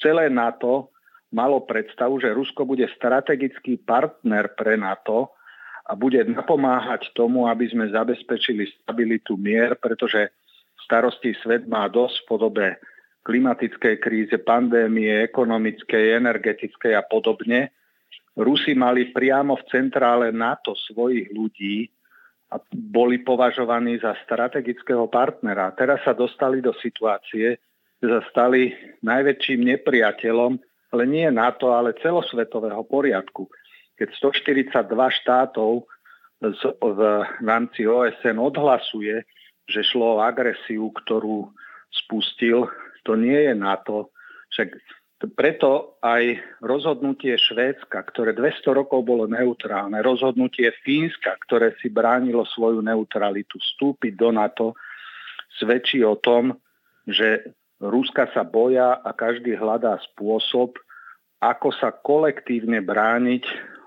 Celé 0.00 0.32
NATO 0.32 0.90
malo 1.36 1.62
predstavu, 1.68 2.18
že 2.18 2.32
Rusko 2.32 2.64
bude 2.64 2.88
strategický 2.96 3.78
partner 3.84 4.56
pre 4.56 4.80
NATO 4.80 5.36
a 5.82 5.92
bude 5.98 6.22
napomáhať 6.22 7.10
tomu, 7.12 7.50
aby 7.50 7.66
sme 7.66 7.90
zabezpečili 7.90 8.70
stabilitu 8.82 9.34
mier, 9.34 9.74
pretože 9.74 10.30
starostí 10.86 11.34
svet 11.42 11.66
má 11.66 11.90
dosť 11.90 12.16
v 12.22 12.28
podobe 12.28 12.66
klimatickej 13.22 13.94
kríze, 14.02 14.36
pandémie, 14.42 15.22
ekonomickej, 15.26 16.18
energetickej 16.18 16.92
a 16.98 17.02
podobne. 17.06 17.70
Rusi 18.34 18.74
mali 18.74 19.14
priamo 19.14 19.54
v 19.58 19.66
centrále 19.70 20.34
NATO 20.34 20.74
svojich 20.74 21.30
ľudí 21.30 21.86
a 22.52 22.58
boli 22.68 23.22
považovaní 23.22 23.96
za 24.02 24.12
strategického 24.26 25.06
partnera. 25.08 25.72
Teraz 25.72 26.02
sa 26.04 26.12
dostali 26.12 26.60
do 26.60 26.74
situácie, 26.76 27.56
že 28.02 28.06
sa 28.10 28.20
stali 28.28 28.74
najväčším 29.00 29.60
nepriateľom, 29.76 30.52
ale 30.92 31.02
nie 31.08 31.24
NATO, 31.32 31.72
ale 31.72 31.96
celosvetového 32.02 32.82
poriadku. 32.84 33.48
Keď 34.02 34.18
142 34.18 34.74
štátov 35.22 35.86
v 36.82 37.00
rámci 37.38 37.86
OSN 37.86 38.42
odhlasuje, 38.42 39.22
že 39.70 39.86
šlo 39.86 40.18
o 40.18 40.22
agresiu, 40.26 40.90
ktorú 40.90 41.46
spustil 41.94 42.66
to 43.06 43.18
nie 43.18 43.50
je 43.50 43.54
NATO. 43.54 44.10
Však 44.54 44.68
preto 45.38 46.02
aj 46.02 46.34
rozhodnutie 46.58 47.38
Švédska, 47.38 48.02
ktoré 48.10 48.34
200 48.34 48.74
rokov 48.74 49.06
bolo 49.06 49.30
neutrálne, 49.30 50.02
rozhodnutie 50.02 50.74
Fínska, 50.82 51.38
ktoré 51.46 51.78
si 51.78 51.86
bránilo 51.86 52.42
svoju 52.42 52.82
neutralitu, 52.82 53.54
vstúpiť 53.58 54.18
do 54.18 54.34
NATO, 54.34 54.74
svedčí 55.62 56.02
o 56.02 56.18
tom, 56.18 56.58
že 57.06 57.54
Ruska 57.78 58.30
sa 58.34 58.42
boja 58.42 58.98
a 59.02 59.10
každý 59.14 59.58
hľadá 59.58 59.98
spôsob, 60.10 60.78
ako 61.42 61.74
sa 61.74 61.90
kolektívne 61.90 62.78
brániť 62.82 63.42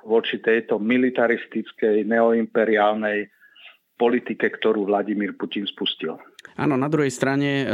voči 0.05 0.37
tejto 0.39 0.77
militaristickej, 0.77 2.05
neoimperiálnej 2.05 3.33
politike, 3.95 4.51
ktorú 4.51 4.85
Vladimír 4.85 5.33
Putin 5.39 5.63
spustil. 5.63 6.19
Áno, 6.59 6.75
na 6.75 6.91
druhej 6.91 7.11
strane 7.11 7.63
e, 7.63 7.65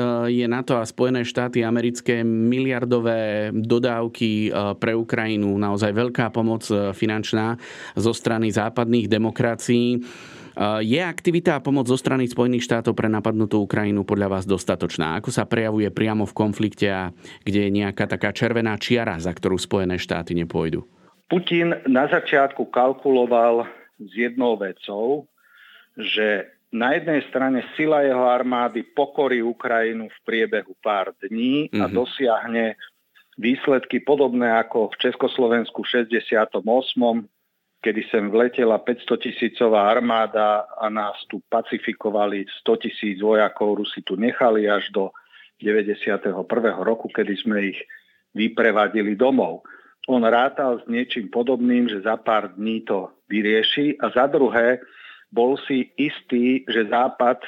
je 0.42 0.46
NATO 0.46 0.78
a 0.78 0.86
Spojené 0.86 1.26
štáty 1.26 1.66
americké 1.66 2.22
miliardové 2.22 3.50
dodávky 3.54 4.48
e, 4.48 4.50
pre 4.78 4.94
Ukrajinu, 4.94 5.58
naozaj 5.58 5.92
veľká 5.92 6.30
pomoc 6.30 6.66
e, 6.70 6.94
finančná 6.94 7.58
zo 7.98 8.14
strany 8.14 8.54
západných 8.54 9.10
demokracií. 9.10 10.02
Je 10.84 11.00
aktivita 11.00 11.56
a 11.58 11.64
pomoc 11.64 11.88
zo 11.88 11.96
strany 11.96 12.28
Spojených 12.28 12.68
štátov 12.68 12.92
pre 12.92 13.08
napadnutú 13.08 13.64
Ukrajinu 13.64 14.04
podľa 14.04 14.28
vás 14.36 14.44
dostatočná? 14.44 15.16
Ako 15.16 15.32
sa 15.32 15.48
prejavuje 15.48 15.88
priamo 15.96 16.28
v 16.28 16.36
konflikte 16.36 16.92
a 16.92 17.16
kde 17.48 17.72
je 17.72 17.72
nejaká 17.72 18.04
taká 18.04 18.36
červená 18.36 18.76
čiara, 18.76 19.16
za 19.16 19.32
ktorú 19.32 19.56
Spojené 19.56 19.96
štáty 19.96 20.36
nepôjdu? 20.36 20.84
Putin 21.32 21.80
na 21.88 22.12
začiatku 22.12 22.68
kalkuloval 22.68 23.64
s 23.96 24.12
jednou 24.12 24.60
vecou, 24.60 25.32
že 25.96 26.52
na 26.76 26.92
jednej 27.00 27.24
strane 27.32 27.64
sila 27.80 28.04
jeho 28.04 28.28
armády 28.28 28.84
pokorí 28.84 29.40
Ukrajinu 29.40 30.12
v 30.12 30.20
priebehu 30.28 30.76
pár 30.84 31.16
dní 31.24 31.72
a 31.72 31.88
mm-hmm. 31.88 31.96
dosiahne 31.96 32.76
výsledky 33.40 34.04
podobné 34.04 34.52
ako 34.60 34.92
v 34.92 35.08
Československu 35.08 35.88
v 35.88 36.04
68 36.04 36.52
kedy 37.82 38.02
sem 38.14 38.30
vletela 38.30 38.78
500 38.78 39.18
tisícová 39.18 39.90
armáda 39.90 40.70
a 40.78 40.86
nás 40.90 41.18
tu 41.26 41.42
pacifikovali 41.50 42.46
100 42.62 42.78
tisíc 42.78 43.18
vojakov, 43.26 43.82
Rusi 43.82 44.06
tu 44.06 44.14
nechali 44.16 44.70
až 44.70 44.94
do 44.94 45.10
91. 45.58 46.30
roku, 46.86 47.10
kedy 47.10 47.34
sme 47.42 47.74
ich 47.74 47.80
vyprevadili 48.38 49.18
domov. 49.18 49.66
On 50.10 50.22
rátal 50.26 50.82
s 50.82 50.86
niečím 50.90 51.30
podobným, 51.30 51.86
že 51.86 52.02
za 52.02 52.18
pár 52.18 52.58
dní 52.58 52.82
to 52.82 53.14
vyrieši 53.30 54.02
a 54.02 54.10
za 54.10 54.26
druhé 54.26 54.82
bol 55.30 55.56
si 55.62 55.94
istý, 55.96 56.66
že 56.66 56.90
Západ 56.90 57.40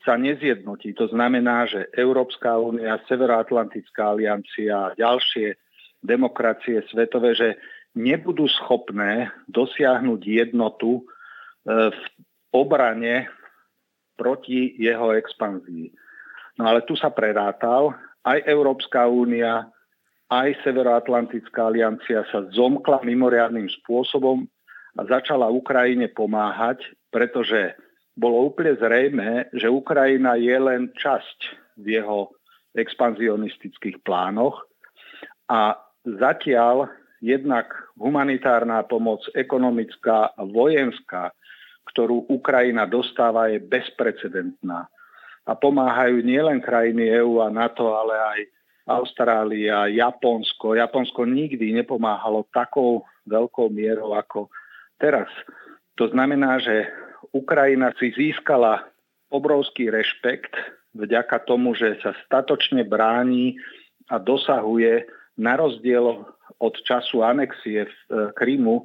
sa 0.00 0.16
nezjednotí. 0.16 0.96
To 0.96 1.10
znamená, 1.12 1.68
že 1.68 1.92
Európska 1.92 2.56
únia, 2.56 3.02
Severoatlantická 3.04 4.16
aliancia 4.16 4.90
a 4.90 4.94
ďalšie 4.96 5.60
demokracie 6.00 6.80
svetové, 6.88 7.36
že 7.36 7.48
nebudú 7.92 8.48
schopné 8.48 9.28
dosiahnuť 9.52 10.20
jednotu 10.24 11.00
e, 11.00 11.92
v 11.92 12.00
obrane 12.54 13.28
proti 14.16 14.72
jeho 14.80 15.12
expanzii. 15.12 15.92
No 16.56 16.72
ale 16.72 16.84
tu 16.88 16.96
sa 16.96 17.12
prerátal, 17.12 17.92
aj 18.24 18.44
Európska 18.48 19.04
únia, 19.08 19.68
aj 20.30 20.62
Severoatlantická 20.62 21.74
aliancia 21.74 22.22
sa 22.30 22.46
zomkla 22.54 23.02
mimoriadným 23.02 23.66
spôsobom 23.82 24.46
a 24.94 25.00
začala 25.10 25.50
Ukrajine 25.50 26.06
pomáhať, 26.06 26.86
pretože 27.10 27.74
bolo 28.14 28.54
úplne 28.54 28.78
zrejme, 28.78 29.50
že 29.50 29.66
Ukrajina 29.66 30.38
je 30.38 30.54
len 30.54 30.90
časť 30.94 31.38
v 31.82 31.98
jeho 31.98 32.30
expanzionistických 32.78 34.06
plánoch 34.06 34.62
a 35.50 35.74
zatiaľ 36.06 36.86
jednak 37.18 37.74
humanitárna 37.98 38.86
pomoc, 38.86 39.26
ekonomická 39.34 40.30
a 40.30 40.42
vojenská, 40.46 41.34
ktorú 41.90 42.30
Ukrajina 42.30 42.86
dostáva, 42.86 43.50
je 43.50 43.58
bezprecedentná. 43.58 44.86
A 45.42 45.52
pomáhajú 45.58 46.22
nielen 46.22 46.62
krajiny 46.62 47.10
EÚ 47.18 47.42
a 47.42 47.50
NATO, 47.50 47.90
ale 47.98 48.14
aj 48.14 48.40
Austrália, 48.88 49.88
Japonsko. 49.88 50.74
Japonsko 50.76 51.28
nikdy 51.28 51.72
nepomáhalo 51.76 52.48
takou 52.52 53.04
veľkou 53.28 53.68
mierou 53.72 54.16
ako 54.16 54.48
teraz. 54.96 55.28
To 56.00 56.08
znamená, 56.08 56.60
že 56.60 56.88
Ukrajina 57.30 57.92
si 58.00 58.10
získala 58.16 58.88
obrovský 59.30 59.92
rešpekt 59.92 60.56
vďaka 60.96 61.46
tomu, 61.46 61.76
že 61.78 62.00
sa 62.02 62.16
statočne 62.26 62.82
bráni 62.82 63.54
a 64.10 64.18
dosahuje 64.18 65.06
na 65.38 65.54
rozdiel 65.54 66.26
od 66.58 66.74
času 66.82 67.22
anexie 67.22 67.86
v 67.86 67.94
e, 68.10 68.16
Krymu 68.34 68.84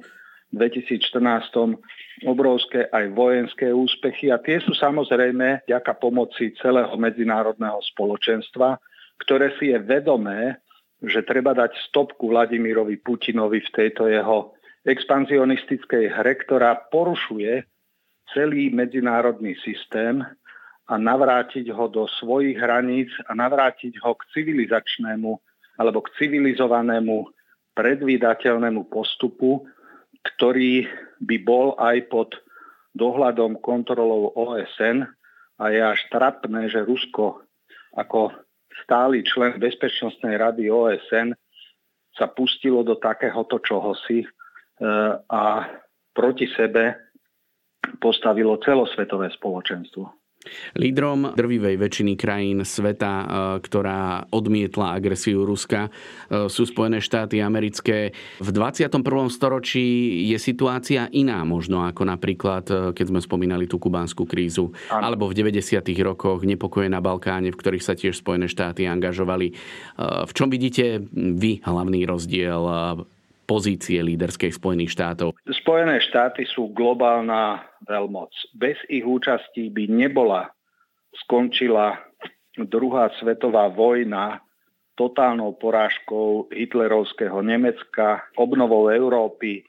v 0.54 0.54
2014 0.54 1.76
obrovské 2.24 2.86
aj 2.94 3.12
vojenské 3.12 3.74
úspechy 3.74 4.30
a 4.30 4.38
tie 4.38 4.62
sú 4.62 4.72
samozrejme 4.72 5.66
ďaká 5.66 5.98
pomoci 5.98 6.54
celého 6.56 6.94
medzinárodného 6.94 7.82
spoločenstva, 7.92 8.78
ktoré 9.20 9.56
si 9.56 9.72
je 9.72 9.78
vedomé, 9.80 10.60
že 11.04 11.24
treba 11.24 11.52
dať 11.52 11.76
stopku 11.92 12.32
Vladimirovi 12.32 12.96
Putinovi 13.00 13.60
v 13.60 13.74
tejto 13.74 14.08
jeho 14.08 14.56
expanzionistickej 14.86 16.14
hre, 16.14 16.32
ktorá 16.46 16.88
porušuje 16.88 17.66
celý 18.32 18.70
medzinárodný 18.72 19.58
systém 19.60 20.22
a 20.86 20.94
navrátiť 20.94 21.74
ho 21.74 21.90
do 21.90 22.06
svojich 22.06 22.54
hraníc 22.56 23.10
a 23.26 23.34
navrátiť 23.34 23.98
ho 24.06 24.14
k 24.14 24.22
civilizačnému 24.34 25.30
alebo 25.76 25.98
k 26.06 26.12
civilizovanému 26.16 27.26
predvídateľnému 27.76 28.88
postupu, 28.88 29.66
ktorý 30.24 30.88
by 31.20 31.36
bol 31.44 31.76
aj 31.76 31.96
pod 32.08 32.30
dohľadom 32.96 33.60
kontrolou 33.60 34.32
OSN 34.32 35.04
a 35.60 35.64
je 35.68 35.80
až 35.84 36.00
trapné, 36.08 36.72
že 36.72 36.86
Rusko 36.86 37.44
ako 37.96 38.32
stály 38.84 39.22
člen 39.22 39.56
Bezpečnostnej 39.56 40.36
rady 40.36 40.68
OSN 40.68 41.32
sa 42.16 42.26
pustilo 42.32 42.80
do 42.80 42.96
takéhoto 42.96 43.60
čohosi 43.60 44.24
e, 44.24 44.28
a 45.28 45.42
proti 46.16 46.48
sebe 46.48 46.96
postavilo 48.00 48.56
celosvetové 48.60 49.30
spoločenstvo. 49.36 50.25
Lídrom 50.76 51.34
drvivej 51.34 51.76
väčšiny 51.80 52.12
krajín 52.14 52.62
sveta, 52.62 53.12
e, 53.12 53.26
ktorá 53.64 54.28
odmietla 54.30 54.96
agresiu 54.96 55.42
Ruska, 55.48 55.88
e, 55.88 56.50
sú 56.50 56.68
Spojené 56.68 57.00
štáty 57.00 57.40
americké. 57.40 58.12
V 58.38 58.50
21. 58.52 59.32
storočí 59.32 60.22
je 60.30 60.38
situácia 60.38 61.08
iná 61.12 61.42
možno 61.42 61.84
ako 61.86 62.02
napríklad, 62.06 62.64
e, 62.68 62.74
keď 62.94 63.06
sme 63.10 63.20
spomínali 63.20 63.64
tú 63.66 63.80
kubánsku 63.80 64.28
krízu, 64.28 64.70
ano. 64.92 65.02
alebo 65.12 65.24
v 65.30 65.36
90. 65.36 66.02
rokoch 66.04 66.44
nepokoje 66.44 66.86
na 66.92 67.00
Balkáne, 67.00 67.50
v 67.50 67.58
ktorých 67.58 67.84
sa 67.84 67.94
tiež 67.96 68.18
Spojené 68.18 68.46
štáty 68.50 68.88
angažovali. 68.88 69.52
V 69.98 70.32
čom 70.32 70.48
vidíte 70.48 71.02
vy 71.12 71.60
hlavný 71.64 72.04
rozdiel 72.08 72.62
pozície 73.46 74.02
líderskej 74.02 74.52
Spojených 74.58 74.92
štátov? 74.92 75.38
Spojené 75.46 76.02
štáty 76.02 76.44
sú 76.50 76.74
globálna 76.74 77.62
veľmoc. 77.86 78.34
Bez 78.52 78.76
ich 78.90 79.06
účasti 79.06 79.70
by 79.70 79.86
nebola 79.86 80.50
skončila 81.24 81.96
druhá 82.58 83.12
svetová 83.22 83.70
vojna 83.70 84.42
totálnou 84.96 85.54
porážkou 85.60 86.48
hitlerovského 86.50 87.44
Nemecka, 87.44 88.24
obnovou 88.40 88.88
Európy, 88.88 89.62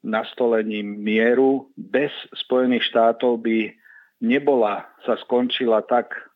nastolením 0.00 0.96
mieru. 0.96 1.68
Bez 1.76 2.10
Spojených 2.32 2.88
štátov 2.88 3.44
by 3.44 3.70
nebola, 4.24 4.88
sa 5.04 5.20
skončila 5.20 5.84
tak 5.84 6.31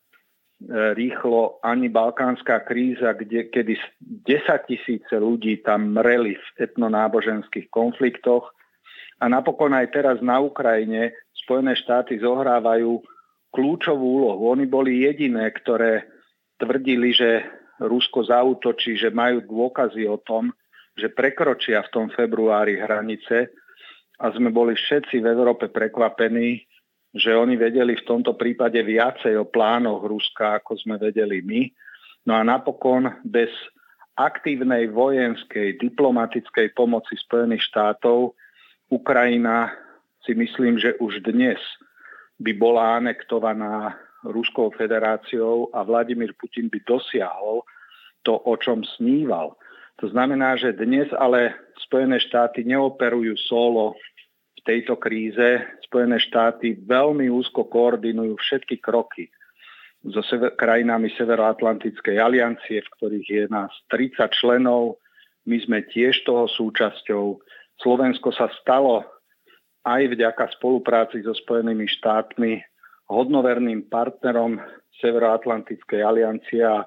rýchlo 0.97 1.61
ani 1.61 1.85
balkánska 1.89 2.65
kríza, 2.65 3.13
kde, 3.13 3.53
kedy 3.53 3.77
10 4.25 4.69
tisíce 4.69 5.13
ľudí 5.13 5.61
tam 5.61 5.93
mreli 5.93 6.33
v 6.33 6.47
etnonáboženských 6.57 7.69
konfliktoch. 7.69 8.49
A 9.21 9.29
napokon 9.29 9.73
aj 9.73 9.93
teraz 9.93 10.17
na 10.21 10.41
Ukrajine 10.41 11.13
Spojené 11.33 11.77
štáty 11.77 12.17
zohrávajú 12.21 13.01
kľúčovú 13.53 14.21
úlohu. 14.21 14.53
Oni 14.53 14.65
boli 14.69 15.05
jediné, 15.05 15.49
ktoré 15.53 16.05
tvrdili, 16.61 17.13
že 17.13 17.45
Rusko 17.81 18.25
zautočí, 18.25 18.97
že 18.97 19.13
majú 19.13 19.45
dôkazy 19.45 20.09
o 20.09 20.17
tom, 20.21 20.49
že 20.97 21.13
prekročia 21.13 21.85
v 21.85 21.93
tom 21.93 22.05
februári 22.09 22.81
hranice 22.81 23.53
a 24.17 24.33
sme 24.33 24.49
boli 24.49 24.73
všetci 24.73 25.21
v 25.21 25.29
Európe 25.29 25.69
prekvapení, 25.69 26.65
že 27.17 27.33
oni 27.33 27.57
vedeli 27.57 27.97
v 27.97 28.07
tomto 28.07 28.37
prípade 28.37 28.77
viacej 28.79 29.35
o 29.41 29.49
plánoch 29.49 30.05
Ruska, 30.05 30.61
ako 30.61 30.77
sme 30.77 30.95
vedeli 31.01 31.41
my. 31.41 31.61
No 32.29 32.37
a 32.37 32.41
napokon 32.45 33.09
bez 33.25 33.49
aktívnej 34.17 34.89
vojenskej, 34.89 35.77
diplomatickej 35.77 36.73
pomoci 36.73 37.13
Spojených 37.21 37.65
štátov 37.69 38.33
Ukrajina 38.89 39.73
si 40.25 40.33
myslím, 40.33 40.79
že 40.79 40.97
už 40.97 41.21
dnes 41.21 41.59
by 42.41 42.51
bola 42.57 43.01
anektovaná 43.01 43.97
Ruskou 44.25 44.73
federáciou 44.73 45.69
a 45.71 45.85
Vladimír 45.85 46.33
Putin 46.35 46.67
by 46.67 46.81
dosiahol 46.83 47.61
to, 48.25 48.35
o 48.35 48.53
čom 48.57 48.83
sníval. 48.97 49.55
To 50.03 50.09
znamená, 50.09 50.57
že 50.57 50.77
dnes 50.77 51.09
ale 51.15 51.53
Spojené 51.87 52.19
štáty 52.19 52.65
neoperujú 52.65 53.37
solo 53.47 53.95
tejto 54.67 54.99
kríze 54.99 55.63
Spojené 55.87 56.19
štáty 56.19 56.75
veľmi 56.75 57.31
úzko 57.31 57.63
koordinujú 57.71 58.35
všetky 58.35 58.83
kroky 58.83 59.31
so 60.03 60.19
sever, 60.27 60.53
krajinami 60.59 61.07
Severoatlantickej 61.15 62.19
aliancie, 62.19 62.83
v 62.83 62.91
ktorých 62.99 63.27
je 63.27 63.43
nás 63.47 63.71
30 63.89 64.27
členov. 64.35 64.99
My 65.47 65.57
sme 65.63 65.87
tiež 65.87 66.27
toho 66.27 66.51
súčasťou. 66.51 67.39
Slovensko 67.79 68.35
sa 68.35 68.51
stalo 68.59 69.07
aj 69.87 70.11
vďaka 70.11 70.51
spolupráci 70.59 71.23
so 71.23 71.31
Spojenými 71.31 71.87
štátmi 71.87 72.59
hodnoverným 73.07 73.87
partnerom 73.87 74.59
Severoatlantickej 74.99 76.01
aliancie 76.03 76.59
a 76.67 76.83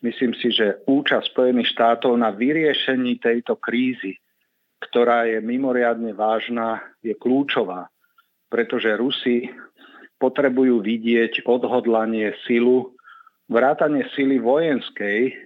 myslím 0.00 0.32
si, 0.32 0.48
že 0.48 0.80
účasť 0.88 1.36
Spojených 1.36 1.76
štátov 1.76 2.16
na 2.16 2.32
vyriešení 2.32 3.20
tejto 3.20 3.60
krízy 3.60 4.16
ktorá 4.80 5.28
je 5.28 5.38
mimoriadne 5.44 6.16
vážna, 6.16 6.80
je 7.04 7.12
kľúčová, 7.12 7.92
pretože 8.48 8.96
Rusi 8.96 9.52
potrebujú 10.20 10.80
vidieť 10.80 11.44
odhodlanie 11.44 12.32
silu, 12.44 12.96
vrátanie 13.48 14.08
sily 14.16 14.40
vojenskej, 14.40 15.36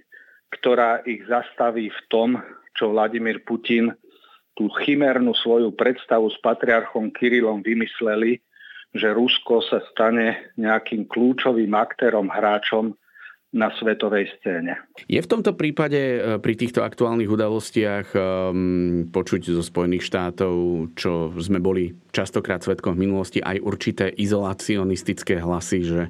ktorá 0.55 1.03
ich 1.07 1.27
zastaví 1.27 1.90
v 1.90 2.01
tom, 2.11 2.29
čo 2.75 2.90
Vladimír 2.90 3.42
Putin 3.42 3.94
tú 4.55 4.70
chimernú 4.83 5.35
svoju 5.35 5.75
predstavu 5.75 6.31
s 6.31 6.38
patriarchom 6.38 7.11
Kirilom 7.11 7.62
vymysleli, 7.62 8.38
že 8.94 9.11
Rusko 9.11 9.66
sa 9.66 9.83
stane 9.90 10.55
nejakým 10.55 11.11
kľúčovým 11.11 11.75
aktérom, 11.75 12.31
hráčom 12.31 12.94
na 13.54 13.70
svetovej 13.78 14.26
scéne. 14.36 14.82
Je 15.06 15.22
v 15.22 15.30
tomto 15.30 15.54
prípade 15.54 15.96
e, 15.96 16.18
pri 16.42 16.54
týchto 16.58 16.82
aktuálnych 16.82 17.30
udalostiach 17.30 18.06
um, 18.12 19.06
počuť 19.14 19.54
zo 19.54 19.62
Spojených 19.62 20.10
štátov, 20.10 20.54
čo 20.98 21.30
sme 21.38 21.62
boli 21.62 21.94
častokrát 22.10 22.66
svetkom 22.66 22.98
v 22.98 23.06
minulosti, 23.06 23.38
aj 23.38 23.62
určité 23.62 24.10
izolacionistické 24.10 25.38
hlasy, 25.38 25.86
že 25.86 26.02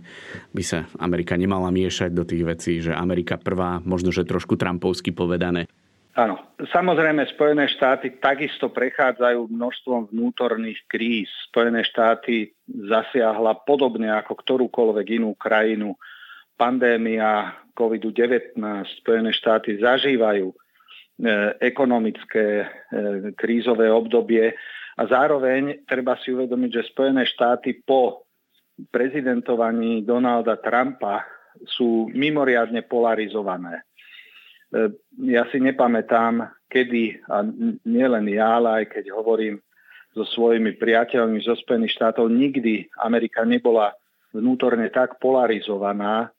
by 0.57 0.63
sa 0.65 0.89
Amerika 0.97 1.37
nemala 1.37 1.69
miešať 1.69 2.17
do 2.17 2.25
tých 2.25 2.43
vecí, 2.49 2.73
že 2.81 2.97
Amerika 2.97 3.37
prvá, 3.37 3.85
možno 3.85 4.09
že 4.09 4.25
trošku 4.25 4.57
Trumpovsky 4.57 5.13
povedané. 5.13 5.69
Áno, 6.15 6.39
samozrejme 6.71 7.27
Spojené 7.35 7.67
štáty 7.67 8.23
takisto 8.23 8.71
prechádzajú 8.71 9.51
množstvom 9.51 10.15
vnútorných 10.15 10.87
kríz. 10.87 11.27
Spojené 11.51 11.83
štáty 11.83 12.55
zasiahla 12.71 13.67
podobne 13.67 14.15
ako 14.15 14.39
ktorúkoľvek 14.39 15.07
inú 15.19 15.35
krajinu 15.35 15.99
pandémia 16.55 17.55
COVID-19. 17.75 18.59
Spojené 19.03 19.31
štáty 19.35 19.79
zažívajú 19.83 20.51
e, 20.51 20.57
ekonomické 21.59 22.47
e, 22.63 22.67
krízové 23.35 23.91
obdobie 23.91 24.55
a 24.95 25.03
zároveň 25.11 25.83
treba 25.85 26.15
si 26.23 26.31
uvedomiť, 26.31 26.71
že 26.71 26.91
Spojené 26.95 27.27
štáty 27.27 27.83
po 27.83 28.31
prezidentovaní 28.95 30.07
Donalda 30.07 30.59
Trumpa 30.59 31.27
sú 31.67 32.11
mimoriadne 32.15 32.87
polarizované. 32.87 33.83
E, 34.71 34.95
ja 35.27 35.47
si 35.51 35.59
nepamätám, 35.59 36.47
kedy, 36.71 37.27
a 37.31 37.43
nielen 37.87 38.27
ja, 38.31 38.63
ale 38.63 38.83
aj 38.83 38.99
keď 38.99 39.15
hovorím 39.15 39.59
so 40.15 40.23
svojimi 40.23 40.79
priateľmi 40.79 41.43
zo 41.43 41.59
Spojených 41.59 41.99
štátov, 41.99 42.31
nikdy 42.31 42.87
Amerika 43.03 43.43
nebola 43.43 43.99
vnútorne 44.31 44.87
tak 44.91 45.19
polarizovaná, 45.19 46.31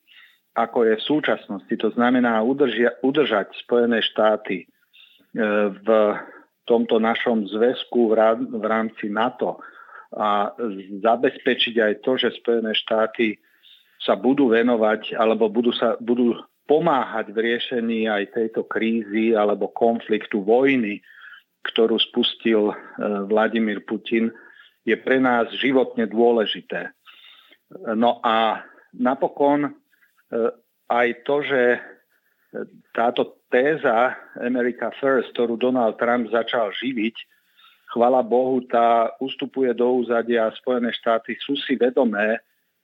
ako 0.55 0.87
je 0.87 0.93
v 0.95 1.07
súčasnosti. 1.07 1.75
To 1.83 1.89
znamená 1.91 2.39
udržia, 2.39 2.95
udržať 3.03 3.51
Spojené 3.67 3.99
štáty 3.99 4.63
e, 4.63 4.65
v 5.83 5.87
tomto 6.65 6.97
našom 6.97 7.45
zväzku 7.45 8.15
v 8.49 8.65
rámci 8.65 9.11
NATO 9.11 9.61
a 10.15 10.55
zabezpečiť 11.03 11.75
aj 11.77 11.93
to, 12.01 12.15
že 12.15 12.39
Spojené 12.39 12.71
štáty 12.71 13.35
sa 13.99 14.15
budú 14.15 14.49
venovať 14.49 15.13
alebo 15.13 15.51
budú, 15.51 15.75
sa, 15.75 15.99
budú 15.99 16.39
pomáhať 16.65 17.35
v 17.35 17.37
riešení 17.51 18.09
aj 18.09 18.33
tejto 18.33 18.65
krízy 18.65 19.35
alebo 19.35 19.69
konfliktu 19.75 20.41
vojny, 20.41 21.03
ktorú 21.67 21.99
spustil 21.99 22.71
e, 22.71 22.75
Vladimír 23.27 23.83
Putin, 23.83 24.31
je 24.87 24.95
pre 24.95 25.19
nás 25.19 25.49
životne 25.57 26.05
dôležité. 26.05 26.93
No 27.97 28.21
a 28.21 28.61
napokon 28.93 29.73
aj 30.89 31.07
to, 31.25 31.35
že 31.41 31.61
táto 32.95 33.41
téza 33.51 34.15
America 34.39 34.91
First, 34.99 35.35
ktorú 35.35 35.59
Donald 35.59 35.99
Trump 35.99 36.31
začal 36.31 36.71
živiť, 36.71 37.15
chvala 37.91 38.23
Bohu, 38.23 38.63
tá 38.67 39.11
ustupuje 39.19 39.71
do 39.75 40.03
úzadia 40.03 40.47
a 40.47 40.55
Spojené 40.55 40.91
štáty 40.95 41.35
sú 41.39 41.55
si 41.59 41.75
vedomé 41.75 42.39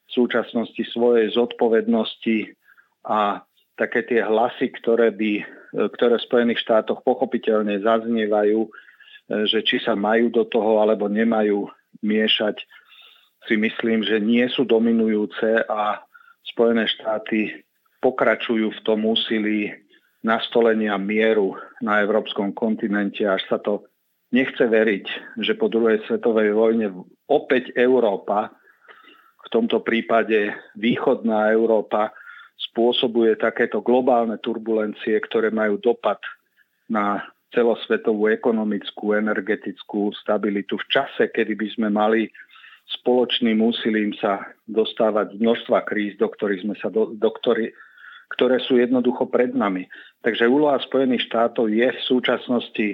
v 0.07 0.11
súčasnosti 0.11 0.83
svojej 0.91 1.31
zodpovednosti 1.35 2.51
a 3.07 3.43
také 3.79 4.03
tie 4.05 4.21
hlasy, 4.21 4.69
ktoré, 4.75 5.09
by, 5.15 5.41
ktoré 5.97 6.19
v 6.19 6.27
Spojených 6.27 6.63
štátoch 6.63 7.01
pochopiteľne 7.01 7.79
zaznievajú, 7.81 8.67
že 9.47 9.63
či 9.63 9.79
sa 9.79 9.95
majú 9.95 10.27
do 10.27 10.43
toho 10.43 10.83
alebo 10.83 11.07
nemajú 11.07 11.65
miešať, 12.03 12.61
si 13.49 13.55
myslím, 13.57 14.05
že 14.05 14.21
nie 14.21 14.45
sú 14.51 14.67
dominujúce 14.67 15.65
a 15.65 16.03
Spojené 16.47 16.89
štáty 16.89 17.61
pokračujú 18.01 18.73
v 18.73 18.83
tom 18.83 19.05
úsilí 19.05 19.69
nastolenia 20.21 20.97
mieru 20.97 21.57
na 21.81 22.01
európskom 22.01 22.53
kontinente, 22.53 23.25
až 23.25 23.41
sa 23.49 23.57
to 23.57 23.85
nechce 24.33 24.61
veriť, 24.61 25.37
že 25.41 25.53
po 25.57 25.67
druhej 25.67 26.01
svetovej 26.05 26.53
vojne 26.53 26.87
opäť 27.29 27.73
Európa, 27.77 28.53
v 29.41 29.47
tomto 29.49 29.81
prípade 29.81 30.53
východná 30.77 31.49
Európa, 31.51 32.13
spôsobuje 32.69 33.41
takéto 33.41 33.81
globálne 33.81 34.37
turbulencie, 34.37 35.17
ktoré 35.17 35.49
majú 35.49 35.81
dopad 35.81 36.21
na 36.85 37.25
celosvetovú 37.51 38.31
ekonomickú, 38.31 39.17
energetickú 39.17 40.13
stabilitu 40.15 40.79
v 40.79 40.85
čase, 40.87 41.27
kedy 41.33 41.57
by 41.57 41.67
sme 41.73 41.87
mali 41.91 42.21
spoločným 42.99 43.59
úsilím 43.63 44.11
sa 44.19 44.51
dostávať 44.67 45.35
z 45.35 45.37
množstva 45.39 45.87
kríz, 45.87 46.19
do 46.19 46.27
ktorých 46.27 46.63
sme 46.67 46.75
sa 46.77 46.91
do, 46.91 47.15
do 47.15 47.29
ktorý, 47.31 47.71
ktoré 48.35 48.59
sú 48.63 48.77
jednoducho 48.77 49.27
pred 49.31 49.55
nami. 49.55 49.87
Takže 50.21 50.47
úloha 50.47 50.77
Spojených 50.83 51.27
štátov 51.31 51.71
je 51.71 51.87
v 51.87 52.01
súčasnosti 52.05 52.87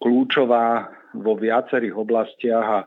kľúčová 0.00 0.90
vo 1.14 1.36
viacerých 1.36 1.94
oblastiach 1.94 2.66
a 2.66 2.80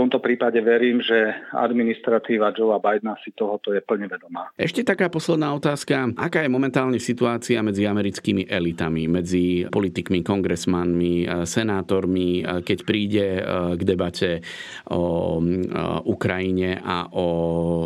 v 0.00 0.08
tomto 0.08 0.24
prípade 0.24 0.56
verím, 0.64 1.04
že 1.04 1.28
administratíva 1.52 2.56
Joea 2.56 2.80
Bidena 2.80 3.20
si 3.20 3.36
tohoto 3.36 3.76
je 3.76 3.84
plne 3.84 4.08
vedomá. 4.08 4.48
Ešte 4.56 4.80
taká 4.80 5.12
posledná 5.12 5.52
otázka. 5.52 6.08
Aká 6.16 6.40
je 6.40 6.48
momentálne 6.48 6.96
situácia 6.96 7.60
medzi 7.60 7.84
americkými 7.84 8.48
elitami, 8.48 9.04
medzi 9.12 9.68
politikmi, 9.68 10.24
kongresmanmi, 10.24 11.44
senátormi, 11.44 12.40
keď 12.64 12.78
príde 12.88 13.26
e, 13.36 13.42
k 13.76 13.82
debate 13.84 14.40
o 14.88 15.36
e, 15.36 15.68
Ukrajine 16.08 16.80
a 16.80 17.04
o 17.12 17.26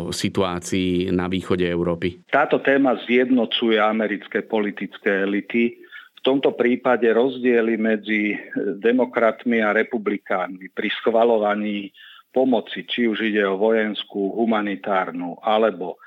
situácii 0.07 1.11
na 1.11 1.27
východe 1.27 1.67
Európy? 1.67 2.23
Táto 2.31 2.63
téma 2.63 2.95
zjednocuje 3.03 3.75
americké 3.75 4.39
politické 4.39 5.27
elity 5.27 5.83
tomto 6.25 6.57
prípade 6.57 7.05
rozdiely 7.13 7.77
medzi 7.77 8.33
demokratmi 8.81 9.61
a 9.61 9.69
republikánmi 9.69 10.73
pri 10.73 10.89
schvalovaní 10.97 11.93
pomoci, 12.33 12.83
či 12.89 13.05
už 13.05 13.29
ide 13.29 13.45
o 13.45 13.61
vojenskú, 13.61 14.33
humanitárnu, 14.33 15.37
alebo 15.45 16.01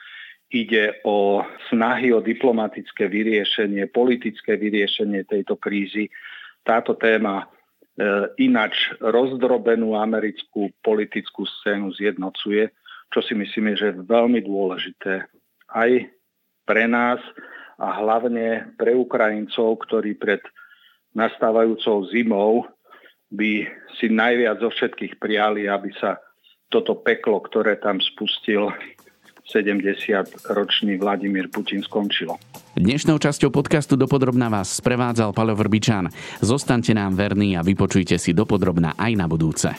ide 0.50 0.98
o 1.06 1.46
snahy 1.70 2.10
o 2.10 2.18
diplomatické 2.18 3.06
vyriešenie, 3.06 3.86
politické 3.94 4.58
vyriešenie 4.58 5.22
tejto 5.24 5.54
krízy. 5.56 6.10
Táto 6.66 6.98
téma 6.98 7.44
e, 7.44 7.46
inač 8.42 8.92
rozdrobenú 8.98 9.94
americkú 9.94 10.74
politickú 10.82 11.46
scénu 11.46 11.94
zjednocuje, 11.94 12.74
čo 13.08 13.20
si 13.24 13.32
myslíme, 13.38 13.72
že 13.78 13.94
je 13.94 14.04
veľmi 14.04 14.44
dôležité 14.44 15.30
aj 15.72 16.10
pre 16.68 16.84
nás, 16.84 17.20
a 17.78 18.02
hlavne 18.02 18.74
pre 18.74 18.92
Ukrajincov, 18.94 19.78
ktorí 19.86 20.18
pred 20.18 20.42
nastávajúcou 21.14 22.10
zimou 22.10 22.66
by 23.30 23.64
si 23.96 24.10
najviac 24.10 24.58
zo 24.58 24.70
všetkých 24.74 25.22
prijali, 25.22 25.70
aby 25.70 25.94
sa 25.96 26.18
toto 26.68 27.00
peklo, 27.00 27.40
ktoré 27.40 27.80
tam 27.80 28.02
spustil 28.02 28.68
70-ročný 29.48 31.00
Vladimír 31.00 31.48
Putin 31.48 31.80
skončilo. 31.80 32.36
Dnešnou 32.76 33.18
časťou 33.18 33.50
podcastu 33.50 33.96
Dopodrobna 33.96 34.52
vás 34.52 34.76
sprevádzal 34.76 35.34
Paľo 35.34 35.56
Vrbičan. 35.58 36.12
Zostaňte 36.44 36.94
nám 36.94 37.16
verní 37.16 37.58
a 37.58 37.64
vypočujte 37.64 38.20
si 38.20 38.36
Dopodrobna 38.36 38.94
aj 38.94 39.12
na 39.18 39.26
budúce. 39.26 39.72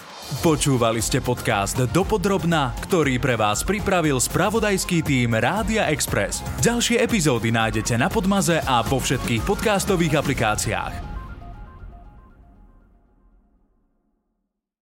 Počúvali 0.43 0.99
ste 0.99 1.23
podcast 1.23 1.79
Dopodrobna, 1.93 2.75
ktorý 2.89 3.21
pre 3.21 3.39
vás 3.39 3.63
pripravil 3.63 4.19
spravodajský 4.19 5.05
tým 5.05 5.37
Rádia 5.37 5.87
Express. 5.93 6.43
Ďalšie 6.59 6.99
epizódy 6.99 7.53
nájdete 7.53 7.95
na 7.95 8.11
Podmaze 8.11 8.59
a 8.59 8.83
vo 8.83 8.99
všetkých 8.99 9.47
podcastových 9.47 10.19
aplikáciách. 10.19 11.08